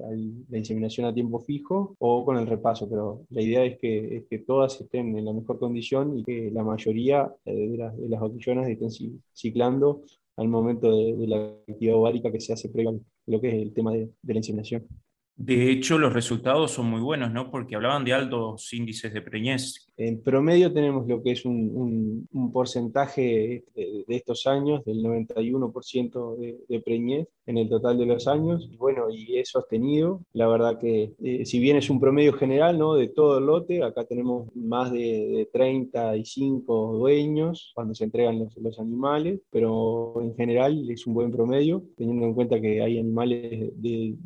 la 0.49 0.57
inseminación 0.57 1.05
a 1.05 1.13
tiempo 1.13 1.39
fijo 1.39 1.95
o 1.99 2.23
con 2.25 2.37
el 2.37 2.47
repaso, 2.47 2.89
pero 2.89 3.25
la 3.29 3.41
idea 3.41 3.65
es 3.65 3.77
que, 3.77 4.17
es 4.17 4.23
que 4.29 4.39
todas 4.39 4.79
estén 4.79 5.15
en 5.17 5.25
la 5.25 5.33
mejor 5.33 5.59
condición 5.59 6.17
y 6.17 6.23
que 6.23 6.49
la 6.51 6.63
mayoría 6.63 7.29
de, 7.45 7.77
las, 7.77 7.97
de 7.97 8.07
las 8.07 8.21
vaquillonas 8.21 8.69
estén 8.69 9.21
ciclando 9.33 10.03
al 10.37 10.47
momento 10.47 10.89
de, 10.91 11.27
la 11.27 11.37
actividad 11.67 11.95
ovárica 11.95 12.31
que 12.31 12.39
se 12.39 12.53
hace 12.53 12.69
previo 12.69 12.99
lo 13.27 13.41
que 13.41 13.49
es 13.49 13.55
el 13.55 13.73
tema 13.73 13.91
de, 13.91 14.09
de 14.21 14.33
la 14.33 14.39
inseminación. 14.39 14.87
De 15.35 15.71
hecho, 15.71 15.97
los 15.97 16.13
resultados 16.13 16.71
son 16.71 16.87
muy 16.87 17.01
buenos, 17.01 17.31
¿no? 17.31 17.49
Porque 17.49 17.75
hablaban 17.75 18.05
de 18.05 18.13
altos 18.13 18.71
índices 18.73 19.13
de 19.13 19.21
preñez. 19.21 19.87
En 19.95 20.21
promedio 20.23 20.73
tenemos 20.73 21.07
lo 21.07 21.21
que 21.21 21.31
es 21.31 21.45
un, 21.45 22.27
un, 22.31 22.51
porcentaje 22.51 23.63
de, 23.75 24.05
estos 24.07 24.47
años 24.47 24.83
del 24.85 25.03
91% 25.03 26.37
de, 26.37 26.57
de, 26.67 26.79
preñez 26.81 27.27
en 27.45 27.57
el 27.59 27.69
total 27.69 27.99
de 27.99 28.07
los 28.07 28.27
años. 28.27 28.69
Bueno, 28.77 29.09
y 29.11 29.37
es 29.37 29.49
sostenido. 29.49 30.21
La 30.33 30.47
verdad 30.47 30.79
que, 30.79 31.13
eh, 31.21 31.45
si 31.45 31.59
bien 31.59 31.77
es 31.77 31.91
un 31.91 31.99
promedio 31.99 32.33
general, 32.33 32.79
¿no? 32.79 32.95
De 32.95 33.07
todo 33.07 33.37
el 33.37 33.45
lote, 33.45 33.83
acá 33.83 34.05
tenemos 34.05 34.47
más 34.55 34.91
de, 34.91 34.99
de 34.99 35.49
35 35.51 36.93
dueños 36.93 37.71
cuando 37.75 37.93
se 37.93 38.05
entregan 38.05 38.39
los, 38.39 38.57
los, 38.57 38.79
animales, 38.79 39.41
pero 39.51 40.15
en 40.21 40.35
general 40.35 40.89
es 40.89 41.05
un 41.05 41.13
buen 41.13 41.31
promedio, 41.31 41.83
teniendo 41.95 42.25
en 42.25 42.33
cuenta 42.33 42.59
que 42.59 42.81
hay 42.81 42.97
animales 42.97 43.71
de, 43.75 44.17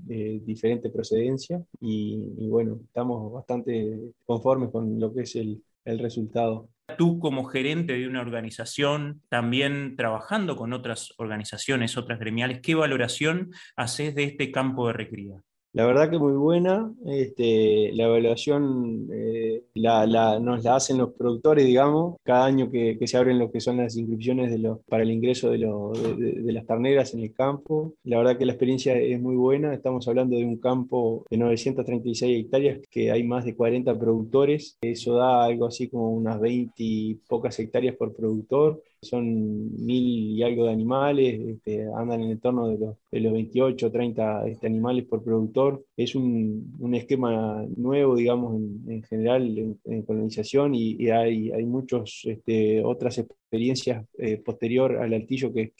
diferentes 0.45 0.91
procedencia 0.91 1.61
y, 1.81 2.33
y, 2.37 2.47
bueno, 2.47 2.79
estamos 2.85 3.33
bastante 3.33 4.13
conformes 4.25 4.69
con 4.69 4.99
lo 4.99 5.13
que 5.13 5.21
es 5.21 5.35
el, 5.35 5.61
el 5.87 5.99
resultado. 5.99 6.69
Tú 6.97 7.19
como 7.19 7.45
gerente 7.45 7.93
de 7.93 8.07
una 8.07 8.21
organización, 8.21 9.21
también 9.29 9.95
trabajando 9.95 10.55
con 10.55 10.73
otras 10.73 11.13
organizaciones, 11.17 11.97
otras 11.97 12.19
gremiales, 12.19 12.61
¿qué 12.61 12.75
valoración 12.75 13.51
haces 13.75 14.15
de 14.15 14.25
este 14.25 14.51
campo 14.51 14.87
de 14.87 14.93
recría? 14.93 15.41
La 15.77 15.85
verdad 15.85 16.09
que 16.09 16.17
muy 16.17 16.33
buena. 16.33 16.91
Este, 17.05 17.91
la 17.93 18.05
evaluación 18.05 19.09
eh, 19.13 19.61
la, 19.75 20.39
nos 20.39 20.63
la 20.63 20.75
hacen 20.75 20.97
los 20.97 21.13
productores, 21.13 21.67
digamos, 21.67 22.15
cada 22.23 22.45
año 22.45 22.71
que, 22.71 22.97
se 23.05 23.15
abren 23.15 23.37
lo 23.37 23.51
que 23.51 23.61
son 23.61 23.77
las 23.77 23.95
inscripciones 23.95 24.59
para 24.89 25.03
el 25.03 25.11
ingreso 25.11 25.51
de, 25.51 25.59
lo, 25.59 25.91
de, 25.91 26.51
las 26.51 26.65
terneras 26.65 27.13
en 27.13 27.19
el 27.21 27.31
campo. 27.31 27.93
La 28.03 28.17
verdad 28.17 28.39
que 28.39 28.47
la 28.47 28.53
experiencia 28.53 28.97
es 28.97 29.21
muy 29.21 29.35
buena. 29.35 29.71
Estamos 29.71 30.07
hablando 30.07 30.35
de 30.35 30.45
un 30.45 30.57
campo 30.57 31.27
de 31.29 31.37
936 31.37 32.45
hectáreas, 32.45 32.79
que 32.89 33.11
hay 33.11 33.21
más 33.23 33.45
de 33.45 33.55
40 33.55 33.99
productores. 33.99 34.79
Eso 34.81 35.13
da 35.13 35.45
algo 35.45 35.67
así 35.67 35.89
como 35.89 36.09
unas 36.09 36.39
20 36.39 36.73
y 36.77 37.15
pocas 37.27 37.59
hectáreas 37.59 37.95
por 37.95 38.15
productor 38.15 38.81
son 39.01 39.85
mil 39.85 40.37
y 40.37 40.43
algo 40.43 40.65
de 40.65 40.71
animales, 40.71 41.39
este, 41.39 41.85
andan 41.95 42.21
en 42.21 42.31
el 42.31 42.39
torno 42.39 42.67
de 42.67 42.77
los, 42.77 42.95
de 43.11 43.19
los 43.19 43.33
28 43.33 43.87
o 43.87 43.91
30 43.91 44.47
este, 44.47 44.67
animales 44.67 45.05
por 45.05 45.23
productor. 45.23 45.83
Es 45.95 46.15
un, 46.15 46.75
un 46.79 46.95
esquema 46.95 47.65
nuevo, 47.75 48.15
digamos, 48.15 48.55
en, 48.55 48.83
en 48.91 49.03
general 49.03 49.77
en, 49.85 50.01
colonización 50.03 50.75
y, 50.75 51.09
hay, 51.09 51.51
hay 51.51 51.65
muchas 51.65 52.21
este, 52.25 52.83
otras 52.83 53.17
experiencias 53.47 54.05
eh, 54.17 54.37
posterior 54.37 54.97
al 54.97 55.13
altillo 55.13 55.53
que, 55.53 55.73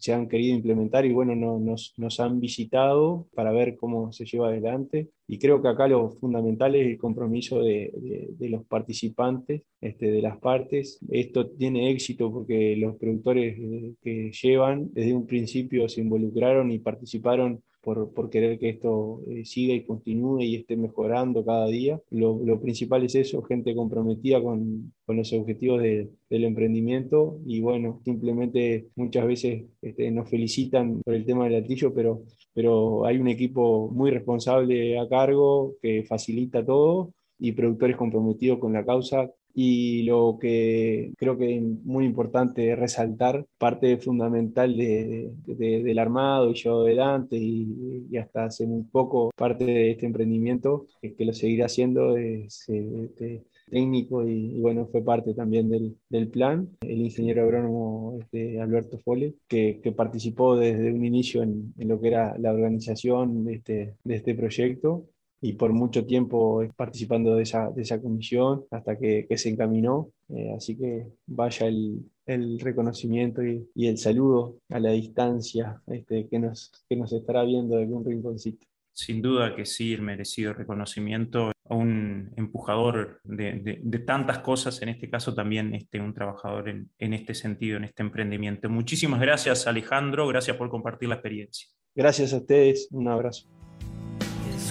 se 0.00 0.12
han 0.12 0.28
querido 0.28 0.56
implementar 0.56 1.04
y 1.04 1.12
bueno, 1.12 1.36
no, 1.36 1.58
nos, 1.58 2.20
han 2.20 2.40
visitado 2.40 3.28
para 3.34 3.52
ver 3.52 3.76
cómo 3.76 4.12
se 4.12 4.24
lleva 4.24 4.48
adelante. 4.48 5.10
Y 5.28 5.38
creo 5.38 5.60
que 5.62 5.68
acá 5.68 5.88
lo 5.88 6.10
fundamental 6.10 6.74
es 6.74 6.86
el 6.86 6.98
compromiso 6.98 7.60
de 7.60 7.92
los 8.40 8.64
participantes, 8.66 9.62
este, 9.82 10.12
de 10.12 10.22
las 10.22 10.38
partes. 10.38 11.00
Esto 11.10 11.50
tiene 11.50 11.90
éxito 11.90 12.32
porque 12.32 12.76
los 12.76 12.96
productores 12.96 13.58
eh, 13.58 13.94
que 14.00 14.30
llevan 14.30 14.88
desde 14.92 15.12
un 15.12 15.26
principio 15.26 15.88
se 15.88 16.00
involucraron 16.00 16.70
y 16.70 16.78
participaron 16.78 17.62
por, 17.82 18.30
querer 18.30 18.58
que 18.58 18.70
esto 18.70 19.20
eh, 19.26 19.44
siga 19.44 19.74
y 19.74 19.84
continúe 19.84 20.40
y 20.42 20.56
esté 20.56 20.76
mejorando 20.76 21.44
cada 21.44 21.66
día. 21.66 22.00
Lo, 22.10 22.40
lo 22.44 22.60
principal 22.60 23.04
es 23.04 23.14
eso, 23.16 23.42
gente 23.42 23.74
comprometida 23.74 24.40
con, 24.40 24.92
con 25.04 25.16
los 25.16 25.32
objetivos 25.32 25.82
de, 25.82 26.08
del 26.30 26.44
emprendimiento 26.44 27.40
y 27.44 27.60
bueno, 27.60 28.00
simplemente 28.04 28.88
muchas 28.94 29.26
veces 29.26 29.64
este, 29.82 30.10
nos 30.10 30.30
felicitan 30.30 31.02
por 31.02 31.14
el 31.14 31.26
tema 31.26 31.44
del 31.44 31.56
altillo, 31.56 31.92
pero, 31.92 32.22
pero 32.54 33.04
hay 33.04 33.18
un 33.18 33.28
equipo 33.28 33.90
muy 33.90 34.10
responsable 34.10 34.98
a 34.98 35.08
cargo 35.08 35.74
que 35.82 36.04
facilita 36.04 36.64
todo 36.64 37.12
y 37.38 37.52
productores 37.52 37.96
comprometidos 37.96 38.60
con 38.60 38.72
la 38.72 38.84
causa 38.84 39.28
y 39.54 40.02
lo 40.04 40.38
que 40.40 41.12
creo 41.16 41.36
que 41.38 41.56
es 41.56 41.62
muy 41.62 42.04
importante 42.04 42.74
resaltar, 42.76 43.46
parte 43.58 43.96
fundamental 43.98 44.76
de, 44.76 45.32
de, 45.46 45.82
del 45.82 45.98
armado 45.98 46.50
y 46.50 46.54
yo 46.54 46.80
adelante 46.82 47.36
y, 47.36 48.06
y, 48.10 48.16
hasta 48.16 48.44
hace 48.46 48.66
muy 48.66 48.84
poco 48.84 49.30
parte 49.36 49.64
de 49.64 49.90
este 49.92 50.06
emprendimiento, 50.06 50.86
que 51.00 51.24
lo 51.24 51.32
seguirá 51.32 51.66
haciendo, 51.66 52.16
es 52.16 52.68
este, 52.68 53.44
técnico 53.70 54.26
y, 54.26 54.56
y, 54.56 54.60
bueno, 54.60 54.86
fue 54.86 55.02
parte 55.02 55.34
también 55.34 55.68
del, 55.70 55.96
del 56.08 56.28
plan, 56.28 56.68
el 56.82 57.00
ingeniero 57.00 57.42
agrónomo 57.42 58.18
este, 58.20 58.60
Alberto 58.60 58.98
Fole, 58.98 59.34
que, 59.48 59.80
que, 59.82 59.92
participó 59.92 60.56
desde 60.56 60.92
un 60.92 61.04
inicio 61.04 61.42
en, 61.42 61.72
en, 61.78 61.88
lo 61.88 62.00
que 62.00 62.08
era 62.08 62.36
la 62.38 62.52
organización 62.52 63.44
de 63.44 63.54
este, 63.54 63.96
de 64.04 64.14
este 64.14 64.34
proyecto 64.34 65.06
y 65.42 65.54
por 65.54 65.72
mucho 65.72 66.06
tiempo 66.06 66.64
participando 66.76 67.34
de 67.34 67.42
esa, 67.42 67.70
de 67.70 67.82
esa 67.82 68.00
comisión 68.00 68.64
hasta 68.70 68.96
que, 68.96 69.26
que 69.28 69.36
se 69.36 69.50
encaminó. 69.50 70.10
Eh, 70.28 70.54
así 70.56 70.76
que 70.76 71.08
vaya 71.26 71.66
el, 71.66 72.00
el 72.24 72.60
reconocimiento 72.60 73.44
y, 73.44 73.68
y, 73.74 73.88
el 73.88 73.98
saludo 73.98 74.56
a 74.70 74.78
la 74.78 74.92
distancia 74.92 75.82
este, 75.88 76.28
que, 76.28 76.38
nos, 76.38 76.70
que 76.88 76.96
nos 76.96 77.12
estará 77.12 77.42
viendo 77.42 77.76
de 77.76 77.82
algún 77.82 78.04
rinconcito. 78.04 78.66
Sin 78.94 79.20
duda 79.20 79.56
que 79.56 79.66
sí, 79.66 79.92
el 79.92 80.02
merecido 80.02 80.52
reconocimiento 80.52 81.50
un 81.68 82.32
empujador 82.36 83.20
de, 83.24 84.02
tantas 84.06 84.38
cosas, 84.38 84.80
en 84.82 84.90
este 84.90 85.08
caso 85.08 85.34
también 85.34 85.74
este, 85.74 86.00
un 86.00 86.14
trabajador 86.14 86.68
en, 86.68 86.90
en, 86.98 87.14
este 87.14 87.34
sentido, 87.34 87.78
en 87.78 87.84
este 87.84 88.02
emprendimiento. 88.02 88.68
Muchísimas 88.68 89.20
gracias 89.20 89.66
Alejandro, 89.66 90.28
gracias 90.28 90.56
por 90.56 90.68
compartir 90.68 91.08
la 91.08 91.16
experiencia. 91.16 91.68
Gracias 91.94 92.32
a 92.32 92.38
ustedes, 92.38 92.88
un 92.90 93.08
abrazo. 93.08 93.61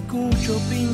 Escucho 0.02 0.60
Pink 0.70 0.92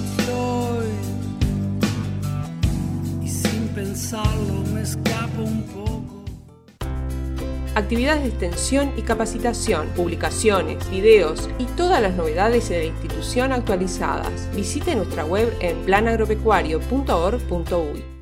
y 3.23 3.27
sin 3.27 3.67
pensarlo 3.69 4.63
me 4.73 4.81
escapo 4.81 5.43
un 5.43 5.63
poco 5.63 6.25
actividades 7.75 8.23
de 8.23 8.29
extensión 8.29 8.91
y 8.97 9.03
capacitación, 9.03 9.87
publicaciones, 9.95 10.89
videos 10.89 11.47
y 11.59 11.65
todas 11.65 12.01
las 12.01 12.15
novedades 12.15 12.69
de 12.69 12.79
la 12.79 12.85
institución 12.85 13.53
actualizadas. 13.53 14.49
Visite 14.55 14.95
nuestra 14.95 15.23
web 15.25 15.53
en 15.59 15.77
planagropecuario.org.uy. 15.85 18.16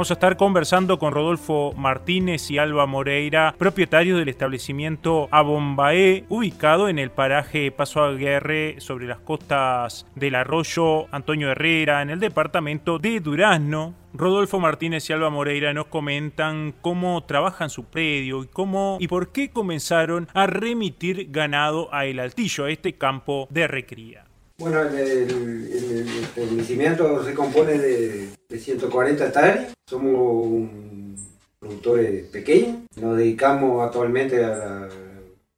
Vamos 0.00 0.12
a 0.12 0.14
estar 0.14 0.38
conversando 0.38 0.98
con 0.98 1.12
Rodolfo 1.12 1.74
Martínez 1.76 2.50
y 2.50 2.56
Alba 2.56 2.86
Moreira, 2.86 3.54
propietarios 3.58 4.18
del 4.18 4.30
establecimiento 4.30 5.28
Abombaé, 5.30 6.24
ubicado 6.30 6.88
en 6.88 6.98
el 6.98 7.10
paraje 7.10 7.70
Paso 7.70 8.02
Aguerre, 8.02 8.76
sobre 8.78 9.06
las 9.06 9.18
costas 9.18 10.06
del 10.14 10.36
arroyo 10.36 11.14
Antonio 11.14 11.50
Herrera, 11.50 12.00
en 12.00 12.08
el 12.08 12.18
departamento 12.18 12.98
de 12.98 13.20
Durazno. 13.20 13.92
Rodolfo 14.14 14.58
Martínez 14.58 15.10
y 15.10 15.12
Alba 15.12 15.28
Moreira 15.28 15.74
nos 15.74 15.88
comentan 15.88 16.72
cómo 16.80 17.22
trabajan 17.24 17.68
su 17.68 17.84
predio 17.84 18.42
y 18.42 18.46
cómo 18.46 18.96
y 19.00 19.06
por 19.06 19.32
qué 19.32 19.50
comenzaron 19.50 20.28
a 20.32 20.46
remitir 20.46 21.30
ganado 21.30 21.92
a 21.92 22.06
El 22.06 22.20
Altillo, 22.20 22.64
a 22.64 22.70
este 22.70 22.94
campo 22.94 23.48
de 23.50 23.68
recría. 23.68 24.29
Bueno, 24.60 24.82
el, 24.82 26.06
establecimiento 26.36 27.24
se 27.24 27.32
compone 27.32 27.78
de, 27.78 28.28
140 28.54 29.26
hectáreas. 29.26 29.72
Somos 29.88 30.68
productores 31.58 32.26
pequeños. 32.26 32.80
Nos 33.00 33.16
dedicamos 33.16 33.82
actualmente 33.82 34.44
a 34.44 34.86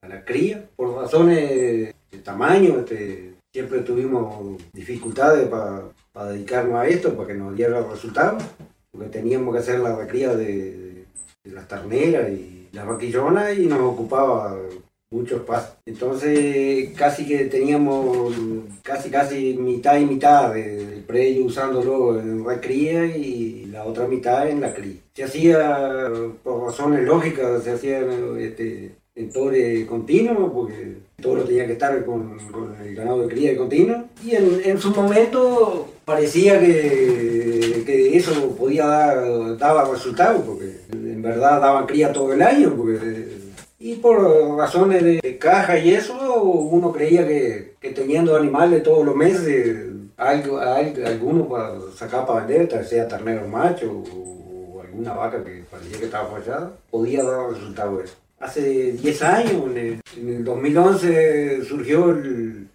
la, 0.08 0.24
cría. 0.24 0.64
Por 0.76 0.94
razones 0.94 1.92
de 2.12 2.18
tamaño, 2.22 2.78
este, 2.78 3.34
siempre 3.52 3.80
tuvimos 3.80 4.62
dificultades 4.72 5.48
para 5.48 6.30
dedicarnos 6.30 6.76
a 6.76 6.86
esto, 6.86 7.16
para 7.16 7.26
que 7.26 7.34
nos 7.34 7.56
diera 7.56 7.82
resultados. 7.82 8.40
Porque 8.92 9.08
teníamos 9.08 9.52
que 9.52 9.60
hacer 9.62 9.80
la 9.80 9.96
recría 9.96 10.32
de, 10.36 11.06
de 11.42 11.52
las 11.52 11.66
terneras 11.66 12.30
y 12.30 12.68
las 12.70 12.86
vaquillonas 12.86 13.58
y 13.58 13.66
nos 13.66 13.80
ocupaba 13.80 14.56
muchos 15.12 15.42
pasos. 15.42 15.74
Entonces 15.86 16.90
casi 16.96 17.26
que 17.26 17.44
teníamos 17.44 18.34
casi 18.82 19.10
casi 19.10 19.54
mitad 19.54 19.98
y 19.98 20.06
mitad 20.06 20.54
del 20.54 21.04
predio 21.06 21.44
usándolo 21.44 22.18
en 22.18 22.44
la 22.44 22.60
cría 22.60 23.04
y 23.16 23.66
la 23.66 23.84
otra 23.84 24.06
mitad 24.08 24.48
en 24.48 24.60
la 24.60 24.74
cría. 24.74 24.96
Se 25.14 25.24
hacía 25.24 26.10
por 26.42 26.64
razones 26.64 27.04
lógicas, 27.04 27.62
se 27.62 27.72
hacía 27.72 28.00
este, 28.38 28.92
en 29.14 29.30
tore 29.30 29.86
continuo, 29.86 30.52
porque 30.52 30.96
todo 31.20 31.42
tenía 31.44 31.66
que 31.66 31.72
estar 31.72 32.04
con, 32.04 32.38
el 32.84 32.94
ganado 32.94 33.22
de 33.22 33.28
cría 33.28 33.50
de 33.50 33.56
continuo. 33.56 34.04
Y 34.24 34.34
en, 34.34 34.78
su 34.78 34.90
momento 34.90 35.88
parecía 36.04 36.58
que, 36.58 37.82
que, 37.84 38.16
eso 38.16 38.50
podía 38.56 38.86
dar 38.86 39.56
daba 39.58 39.90
resultados, 39.90 40.42
porque 40.42 40.76
en 40.92 41.20
verdad 41.20 41.60
daban 41.60 41.86
cría 41.86 42.12
todo 42.12 42.32
el 42.32 42.42
año, 42.42 42.74
porque 42.74 43.31
y 43.82 43.96
por 43.96 44.56
razones 44.56 45.02
de 45.02 45.38
caja 45.38 45.76
y 45.76 45.92
eso, 45.92 46.14
uno 46.44 46.92
creía 46.92 47.26
que, 47.26 47.74
que 47.80 47.90
teniendo 47.90 48.36
animales 48.36 48.84
todos 48.84 49.04
los 49.04 49.16
meses, 49.16 49.88
algo, 50.16 50.60
alguno 50.60 51.48
para 51.48 51.80
sacar 51.96 52.24
para 52.24 52.46
vender, 52.46 52.84
sea 52.84 53.08
ternero 53.08 53.48
macho 53.48 53.90
o, 53.90 54.80
alguna 54.82 55.14
vaca 55.14 55.42
que 55.42 55.64
parecía 55.68 55.98
que 55.98 56.04
estaba 56.04 56.30
fallada, 56.30 56.72
podía 56.92 57.24
dar 57.24 57.50
resultado 57.50 58.00
eso. 58.00 58.14
Hace 58.38 58.92
10 58.92 59.22
años, 59.22 59.64
en 59.74 60.00
el, 60.28 60.44
2011, 60.44 61.64
surgió 61.64 62.16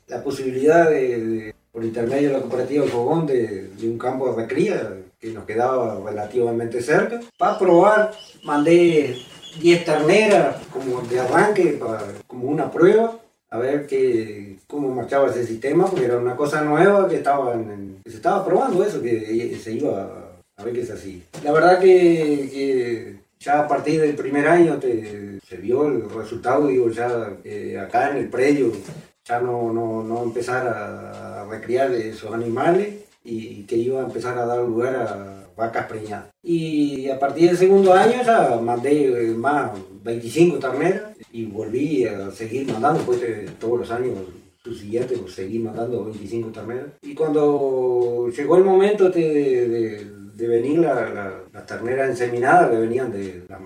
la 0.08 0.22
posibilidad 0.22 0.90
de, 0.90 1.54
por 1.72 1.86
intermedio 1.86 2.30
de 2.30 2.34
la 2.34 2.42
cooperativa 2.42 2.84
El 2.84 2.90
Fogón 2.90 3.26
de, 3.28 3.70
de 3.70 3.90
un 3.90 3.98
campo 3.98 4.30
de 4.30 4.42
recría 4.42 4.94
que 5.20 5.32
nos 5.32 5.46
quedaba 5.46 6.02
relativamente 6.06 6.82
cerca. 6.82 7.22
Para 7.38 7.58
probar, 7.58 8.12
mandé 8.44 9.18
10 9.60 9.86
terneras 9.86 10.58
como 10.72 11.02
de 11.02 11.20
arranque, 11.20 11.80
como 12.28 12.50
una 12.50 12.72
prueba, 12.72 13.18
a 13.50 13.58
ver 13.58 13.88
que, 13.88 14.58
cómo 14.68 14.94
marchaba 14.94 15.30
ese 15.30 15.46
sistema, 15.46 15.88
porque 15.88 16.06
era 16.06 16.18
una 16.18 16.36
cosa 16.36 16.62
nueva 16.62 17.08
que, 17.08 17.16
estaba 17.16 17.56
se 18.06 18.16
estaba 18.16 18.46
probando 18.46 18.84
eso, 18.84 19.02
que 19.02 19.58
se 19.62 19.74
iba 19.74 20.10
a, 20.58 20.64
ver 20.64 20.74
qué 20.74 20.82
es 20.82 20.92
así. 20.92 21.24
La 21.44 21.52
verdad 21.52 21.80
que, 21.80 23.16
ya 23.40 23.62
a 23.62 23.68
partir 23.68 24.02
del 24.02 24.16
primer 24.16 24.48
año 24.48 24.80
se 24.82 25.58
vio 25.58 25.88
el 25.88 26.10
resultado, 26.10 26.68
digo, 26.68 26.90
ya 26.90 27.32
eh, 27.44 27.80
acá 27.80 28.12
en 28.12 28.18
el 28.18 28.30
predio, 28.30 28.72
ya 29.24 29.40
no, 29.40 29.72
no, 29.72 30.04
no 30.04 30.24
empezar 30.24 30.68
a, 30.68 31.42
a 31.42 31.46
recriar 31.46 31.92
esos 31.94 32.34
animales 32.34 32.96
y 33.24 33.64
que 33.64 33.76
iba 33.76 34.02
a 34.02 34.06
empezar 34.06 34.38
a 34.38 34.46
dar 34.46 34.60
lugar 34.60 34.96
a 34.96 35.37
vacas 35.58 35.88
preñadas. 35.88 36.30
Y 36.44 37.10
a 37.10 37.20
partir 37.20 37.50
del 37.50 37.58
segundo 37.58 37.94
año 37.94 38.22
mandé 38.62 39.34
más 39.36 39.72
25 40.04 40.60
terneras 40.60 41.02
y 41.32 41.46
volví 41.46 42.06
a 42.06 42.32
seguir 42.32 42.72
mandando, 42.72 43.02
pues 43.02 43.20
todos 43.60 43.80
los 43.80 43.92
años 43.92 44.14
subsiguientes 44.64 45.18
pues, 45.20 45.34
seguí 45.34 45.60
mandando 45.60 46.06
25 46.06 46.50
terneras. 46.50 46.86
Y 47.02 47.14
cuando 47.14 48.30
llegó 48.36 48.58
el 48.58 48.64
momento 48.64 49.10
de, 49.10 50.06
venir 50.38 50.80
las 50.80 51.14
la, 51.52 51.66
terneras 51.66 52.10
enseminadas 52.12 52.70
que 52.70 52.78
venían 52.78 53.12
de, 53.12 53.44
la, 53.50 53.60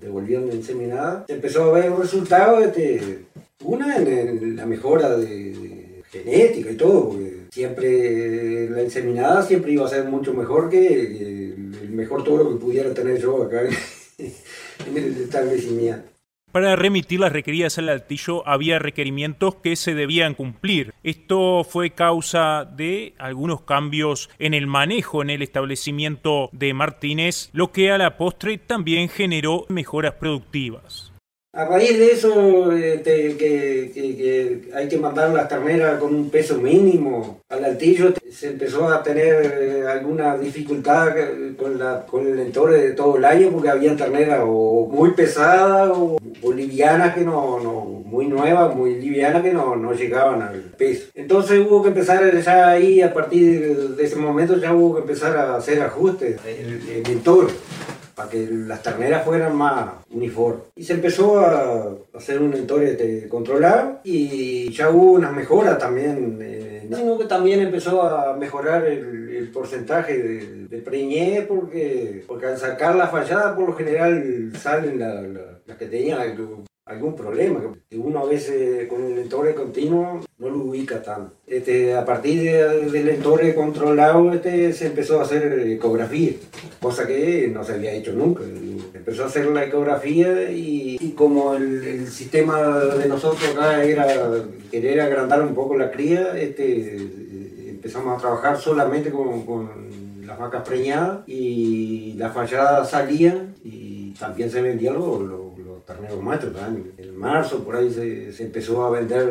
devolviendo 0.00 0.52
enseminadas, 0.52 1.24
se 1.28 1.34
empezó 1.34 1.64
a 1.64 1.72
ver 1.72 1.84
el 1.86 1.96
resultado, 1.96 2.58
este, 2.60 3.26
una 3.64 3.96
en, 3.96 4.56
la 4.56 4.66
mejora 4.66 5.16
de, 5.16 6.02
genética 6.10 6.70
y 6.70 6.76
todo, 6.76 7.16
siempre 7.58 8.70
la 8.70 8.84
inseminada 8.84 9.42
siempre 9.42 9.72
iba 9.72 9.84
a 9.84 9.88
ser 9.88 10.04
mucho 10.04 10.32
mejor 10.32 10.70
que, 10.70 11.54
el 11.56 11.90
mejor 11.90 12.22
toro 12.22 12.48
que 12.50 12.54
pudiera 12.54 12.94
tener 12.94 13.20
yo 13.20 13.42
acá 13.42 13.62
en 14.18 14.96
el 14.96 15.16
establecimiento. 15.16 16.08
Para 16.52 16.76
remitir 16.76 17.18
las 17.18 17.32
requeridas 17.32 17.76
al 17.78 17.88
altillo 17.88 18.46
había 18.46 18.78
requerimientos 18.78 19.56
que 19.56 19.74
se 19.74 19.94
debían 19.94 20.34
cumplir. 20.34 20.94
Esto 21.02 21.64
fue 21.64 21.90
causa 21.90 22.64
de 22.64 23.14
algunos 23.18 23.62
cambios 23.62 24.30
en 24.38 24.54
el 24.54 24.68
manejo 24.68 25.20
en 25.20 25.30
el 25.30 25.42
establecimiento 25.42 26.50
de 26.52 26.72
Martínez, 26.74 27.50
lo 27.52 27.72
que 27.72 27.90
a 27.90 27.98
la 27.98 28.16
postre 28.16 28.56
también 28.58 29.08
generó 29.08 29.66
mejoras 29.68 30.14
productivas. 30.14 31.07
A 31.58 31.64
raíz 31.64 31.98
de 31.98 32.12
eso, 32.12 32.70
este, 32.70 33.36
que, 33.36 34.70
hay 34.72 34.86
que 34.86 34.96
mandar 34.96 35.30
las 35.30 35.48
terneras 35.48 35.98
con 35.98 36.14
un 36.14 36.30
peso 36.30 36.56
mínimo 36.58 37.40
al 37.48 37.64
altillo, 37.64 38.14
se 38.30 38.50
empezó 38.50 38.88
a 38.88 39.02
tener 39.02 39.58
eh, 39.60 39.84
alguna 39.84 40.38
dificultad 40.38 41.16
con, 41.56 42.26
el 42.28 42.38
entore 42.38 42.80
de 42.80 42.92
todo 42.92 43.16
el 43.16 43.24
año 43.24 43.50
porque 43.50 43.70
había 43.70 43.96
terneras 43.96 44.46
muy 44.46 45.10
pesadas 45.16 45.90
o, 45.96 46.18
livianas 46.54 47.16
que 47.16 47.22
no, 47.22 47.58
no, 47.58 47.80
muy 48.04 48.28
nuevas, 48.28 48.72
muy 48.76 48.94
livianas 49.00 49.42
que 49.42 49.52
no, 49.52 49.92
llegaban 49.94 50.42
al 50.42 50.60
peso. 50.78 51.08
Entonces 51.16 51.58
hubo 51.58 51.82
que 51.82 51.88
empezar 51.88 52.40
ya 52.40 52.68
ahí, 52.68 53.02
a 53.02 53.12
partir 53.12 53.96
de 53.96 54.04
ese 54.04 54.14
momento 54.14 54.56
ya 54.58 54.72
hubo 54.72 54.94
que 54.94 55.00
empezar 55.00 55.36
a 55.36 55.56
hacer 55.56 55.82
ajustes 55.82 56.38
en 56.46 57.02
el 57.04 57.10
entore 57.10 57.48
para 58.18 58.30
que 58.30 58.48
las 58.50 58.82
terneras 58.82 59.24
fueran 59.24 59.54
más 59.54 59.90
uniformes. 60.10 60.64
Y 60.74 60.82
se 60.82 60.94
empezó 60.94 61.38
a 61.38 61.94
hacer 62.12 62.42
un 62.42 62.52
entorno 62.52 62.88
controlado 63.28 64.00
y 64.02 64.72
ya 64.72 64.90
hubo 64.90 65.12
unas 65.12 65.32
mejoras 65.32 65.78
también. 65.78 66.36
Eh, 66.42 66.88
que 67.16 67.24
también 67.26 67.60
empezó 67.60 68.02
a 68.02 68.36
mejorar 68.36 68.84
el, 68.86 69.50
porcentaje 69.54 70.18
de, 70.18 70.66
de, 70.68 71.46
porque, 71.46 72.24
porque 72.26 72.46
al 72.46 72.58
sacar 72.58 72.96
la 72.96 73.06
fallada 73.06 73.54
por 73.54 73.68
lo 73.68 73.74
general 73.74 74.52
salen 74.60 74.98
las 74.98 75.76
que 75.78 75.86
tenían 75.86 76.20
algún 76.88 77.14
problema, 77.14 77.60
que 77.88 77.98
uno 77.98 78.20
a 78.20 78.24
veces 78.24 78.88
con 78.88 79.04
el 79.04 79.18
entorno 79.18 79.54
continuo 79.54 80.20
no 80.38 80.48
lo 80.48 80.56
ubica 80.56 81.02
tanto. 81.02 81.34
Este, 81.46 81.94
a 81.94 82.04
partir 82.04 82.50
del 82.50 83.08
entorno 83.10 83.54
controlado 83.54 84.32
este, 84.32 84.72
se 84.72 84.86
empezó 84.86 85.20
a 85.20 85.24
hacer 85.24 85.52
ecografía, 85.68 86.32
cosa 86.80 87.06
que 87.06 87.50
no 87.52 87.62
se 87.62 87.74
había 87.74 87.92
hecho 87.92 88.12
nunca. 88.12 88.42
Empezó 88.94 89.24
a 89.24 89.26
hacer 89.26 89.46
la 89.46 89.64
ecografía 89.64 90.50
y, 90.50 91.14
como 91.16 91.54
el, 91.54 92.08
sistema 92.08 92.78
de 92.78 93.08
nosotros 93.08 93.50
acá 93.50 93.84
era 93.84 94.06
querer 94.70 95.00
agrandar 95.00 95.42
un 95.42 95.54
poco 95.54 95.76
la 95.76 95.90
cría, 95.90 96.38
este, 96.38 96.96
empezamos 97.68 98.16
a 98.16 98.20
trabajar 98.20 98.58
solamente 98.58 99.10
con, 99.10 99.88
las 100.26 100.38
vacas 100.38 100.62
preñadas 100.62 101.20
y 101.26 102.12
las 102.18 102.34
falladas 102.34 102.90
salían 102.90 103.54
y 103.64 104.12
también 104.12 104.50
se 104.50 104.60
vendían 104.60 104.94
los 104.94 105.47
terneros 105.88 106.22
machos 106.22 106.52
también. 106.54 106.92
En 106.98 107.16
marzo 107.16 107.64
por 107.64 107.74
ahí 107.76 107.90
se, 107.90 108.30
se 108.30 108.44
empezó 108.44 108.84
a 108.84 108.90
vender 108.90 109.28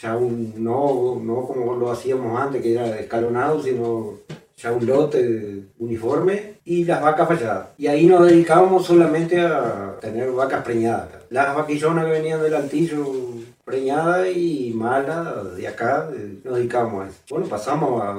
ya 0.00 0.16
un, 0.16 0.54
no, 0.56 1.20
no 1.22 1.46
como 1.46 1.76
lo 1.76 1.92
hacíamos 1.92 2.40
antes, 2.40 2.62
que 2.62 2.72
era 2.72 2.98
escalonado, 2.98 3.62
sino 3.62 4.14
ya 4.56 4.72
un 4.72 4.86
lote 4.86 5.64
uniforme 5.78 6.54
y 6.64 6.84
las 6.84 7.02
vacas 7.02 7.28
falladas. 7.28 7.68
Y 7.76 7.86
ahí 7.86 8.06
nos 8.06 8.26
dedicábamos 8.26 8.86
solamente 8.86 9.38
a 9.40 9.98
tener 10.00 10.32
vacas 10.32 10.64
preñadas. 10.64 11.08
Las 11.28 11.54
vaquillonas 11.54 12.06
que 12.06 12.12
venían 12.12 12.42
del 12.42 12.54
altillo 12.54 13.04
preñada 13.64 14.28
y 14.28 14.72
mala 14.74 15.42
de 15.56 15.66
acá, 15.66 16.10
nos 16.44 16.56
dedicamos 16.56 17.04
a 17.04 17.08
eso. 17.08 17.18
Bueno, 17.30 17.46
pasamos 17.46 18.02
a 18.02 18.14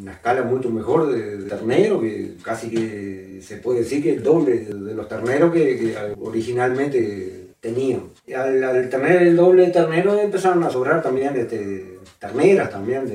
una 0.00 0.12
escala 0.12 0.42
mucho 0.42 0.70
mejor 0.70 1.10
de, 1.10 1.48
ternero, 1.48 2.00
que 2.00 2.34
casi 2.42 2.70
que 2.70 3.40
se 3.42 3.56
puede 3.56 3.80
decir 3.80 4.02
que 4.02 4.14
el 4.14 4.22
doble 4.22 4.60
de, 4.60 4.94
los 4.94 5.08
terneros 5.08 5.52
que, 5.52 5.96
originalmente 6.20 7.48
teníamos. 7.60 8.10
Al, 8.34 8.88
tener 8.88 9.22
el 9.22 9.36
doble 9.36 9.66
de 9.66 9.72
terneros 9.72 10.20
empezaron 10.20 10.62
a 10.62 10.70
sobrar 10.70 11.02
también 11.02 11.36
este, 11.36 11.98
terneras 12.20 12.70
también, 12.70 13.06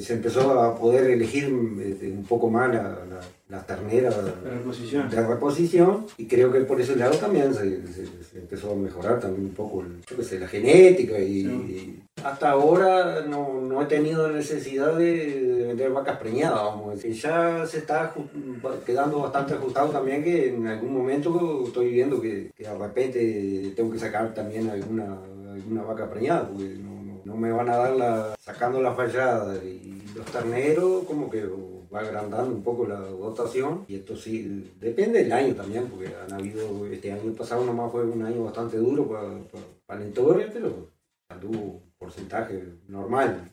se 0.00 0.14
empezó 0.14 0.58
a 0.58 0.76
poder 0.76 1.10
elegir 1.10 1.54
este, 1.84 2.10
un 2.10 2.24
poco 2.24 2.48
más 2.50 2.72
la 2.72 2.98
las 3.52 3.66
terneras 3.66 4.16
de 4.16 5.26
reposición 5.26 6.06
y 6.16 6.26
creo 6.26 6.50
que 6.50 6.60
por 6.60 6.80
ese 6.80 6.96
lado 6.96 7.14
también 7.18 7.52
se, 7.52 7.82
empezó 8.34 8.72
a 8.72 8.74
mejorar 8.74 9.20
también 9.20 9.44
un 9.44 9.52
poco 9.52 9.84
la 9.84 10.48
genética 10.48 11.18
y, 11.18 12.00
hasta 12.24 12.50
ahora 12.50 13.26
no, 13.28 13.60
no, 13.60 13.82
he 13.82 13.84
tenido 13.84 14.30
necesidad 14.30 14.96
de, 14.96 15.66
vender 15.68 15.92
vacas 15.92 16.18
preñadas, 16.18 16.62
vamos 16.62 16.88
a 16.88 16.94
decir. 16.94 17.12
Ya 17.12 17.66
se 17.66 17.78
está 17.78 18.14
quedando 18.86 19.20
bastante 19.20 19.52
ajustado 19.54 19.90
también 19.90 20.24
que 20.24 20.54
en 20.54 20.66
algún 20.66 20.94
momento 20.94 21.64
estoy 21.66 21.90
viendo 21.90 22.22
que, 22.22 22.50
que 22.56 22.64
de 22.64 22.78
repente 22.78 23.72
tengo 23.76 23.92
que 23.92 23.98
sacar 23.98 24.32
también 24.32 24.70
alguna, 24.70 25.18
alguna 25.52 25.82
vaca 25.82 26.08
preñada 26.08 26.48
porque 26.48 26.76
no, 26.78 27.20
no, 27.24 27.36
me 27.36 27.52
van 27.52 27.68
a 27.68 27.76
dar 27.76 27.96
la, 27.96 28.34
sacando 28.40 28.80
la 28.80 28.94
fallada 28.94 29.56
y 29.62 30.02
los 30.14 30.24
terneros 30.26 31.04
como 31.04 31.28
que 31.28 31.46
va 31.92 32.00
agrandando 32.00 32.54
un 32.54 32.62
poco 32.62 32.86
la 32.86 32.98
dotación 32.98 33.84
y 33.88 33.96
esto 33.96 34.16
sí, 34.16 34.72
depende 34.80 35.22
del 35.22 35.32
año 35.32 35.54
también, 35.54 35.88
porque 35.88 36.08
han 36.14 36.32
habido, 36.32 36.86
este 36.86 37.12
año 37.12 37.32
pasado 37.32 37.64
nomás 37.64 37.92
fue 37.92 38.04
un 38.04 38.22
año 38.22 38.44
bastante 38.44 38.78
duro 38.78 39.06
para, 39.08 39.28
para, 39.50 39.64
para 39.86 40.50
pero 40.52 40.88
tuvo 41.40 41.82
porcentaje 41.98 42.62
normal, 42.88 43.50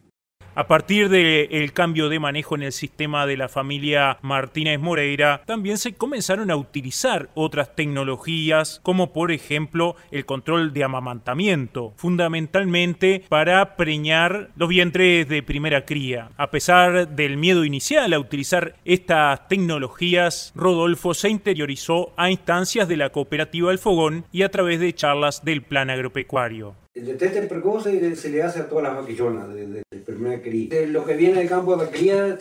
a 0.55 0.67
partir 0.67 1.09
del 1.09 1.73
cambio 1.73 2.09
de 2.09 2.19
manejo 2.19 2.55
en 2.55 2.63
el 2.63 2.71
sistema 2.71 3.25
de 3.25 3.37
la 3.37 3.49
familia 3.49 4.17
Martínez 4.21 4.79
Moreira, 4.79 5.41
también 5.45 5.77
se 5.77 5.93
comenzaron 5.93 6.51
a 6.51 6.55
utilizar 6.55 7.29
otras 7.33 7.75
tecnologías, 7.75 8.79
como 8.83 9.13
por 9.13 9.31
ejemplo 9.31 9.95
el 10.11 10.25
control 10.25 10.73
de 10.73 10.83
amamantamiento, 10.83 11.93
fundamentalmente 11.95 13.23
para 13.29 13.75
preñar 13.75 14.49
los 14.55 14.69
vientres 14.69 15.27
de 15.27 15.43
primera 15.43 15.85
cría. 15.85 16.29
A 16.37 16.51
pesar 16.51 17.07
del 17.09 17.37
miedo 17.37 17.65
inicial 17.65 18.13
a 18.13 18.19
utilizar 18.19 18.75
estas 18.85 19.47
tecnologías, 19.47 20.51
Rodolfo 20.55 21.13
se 21.13 21.29
interiorizó 21.29 22.13
a 22.17 22.29
instancias 22.29 22.87
de 22.87 22.97
la 22.97 23.09
cooperativa 23.09 23.71
El 23.71 23.79
Fogón 23.79 24.25
y 24.31 24.43
a 24.43 24.49
través 24.49 24.79
de 24.79 24.93
charlas 24.93 25.43
del 25.43 25.61
plan 25.61 25.89
agropecuario. 25.89 26.75
El 26.95 27.05
deteste 27.05 27.43
precoz 27.43 27.83
se, 27.83 28.29
le 28.29 28.43
hace 28.43 28.59
a 28.59 28.67
todas 28.67 28.83
las 28.83 28.95
vaquillonas 28.95 29.53
desde 29.53 29.83
el 29.91 30.01
primer 30.01 30.41
cría. 30.41 30.69
De 30.69 30.87
lo 30.87 31.05
que 31.05 31.15
viene 31.15 31.39
del 31.39 31.49
campo 31.49 31.77
de 31.77 31.87
cría, 31.87 32.37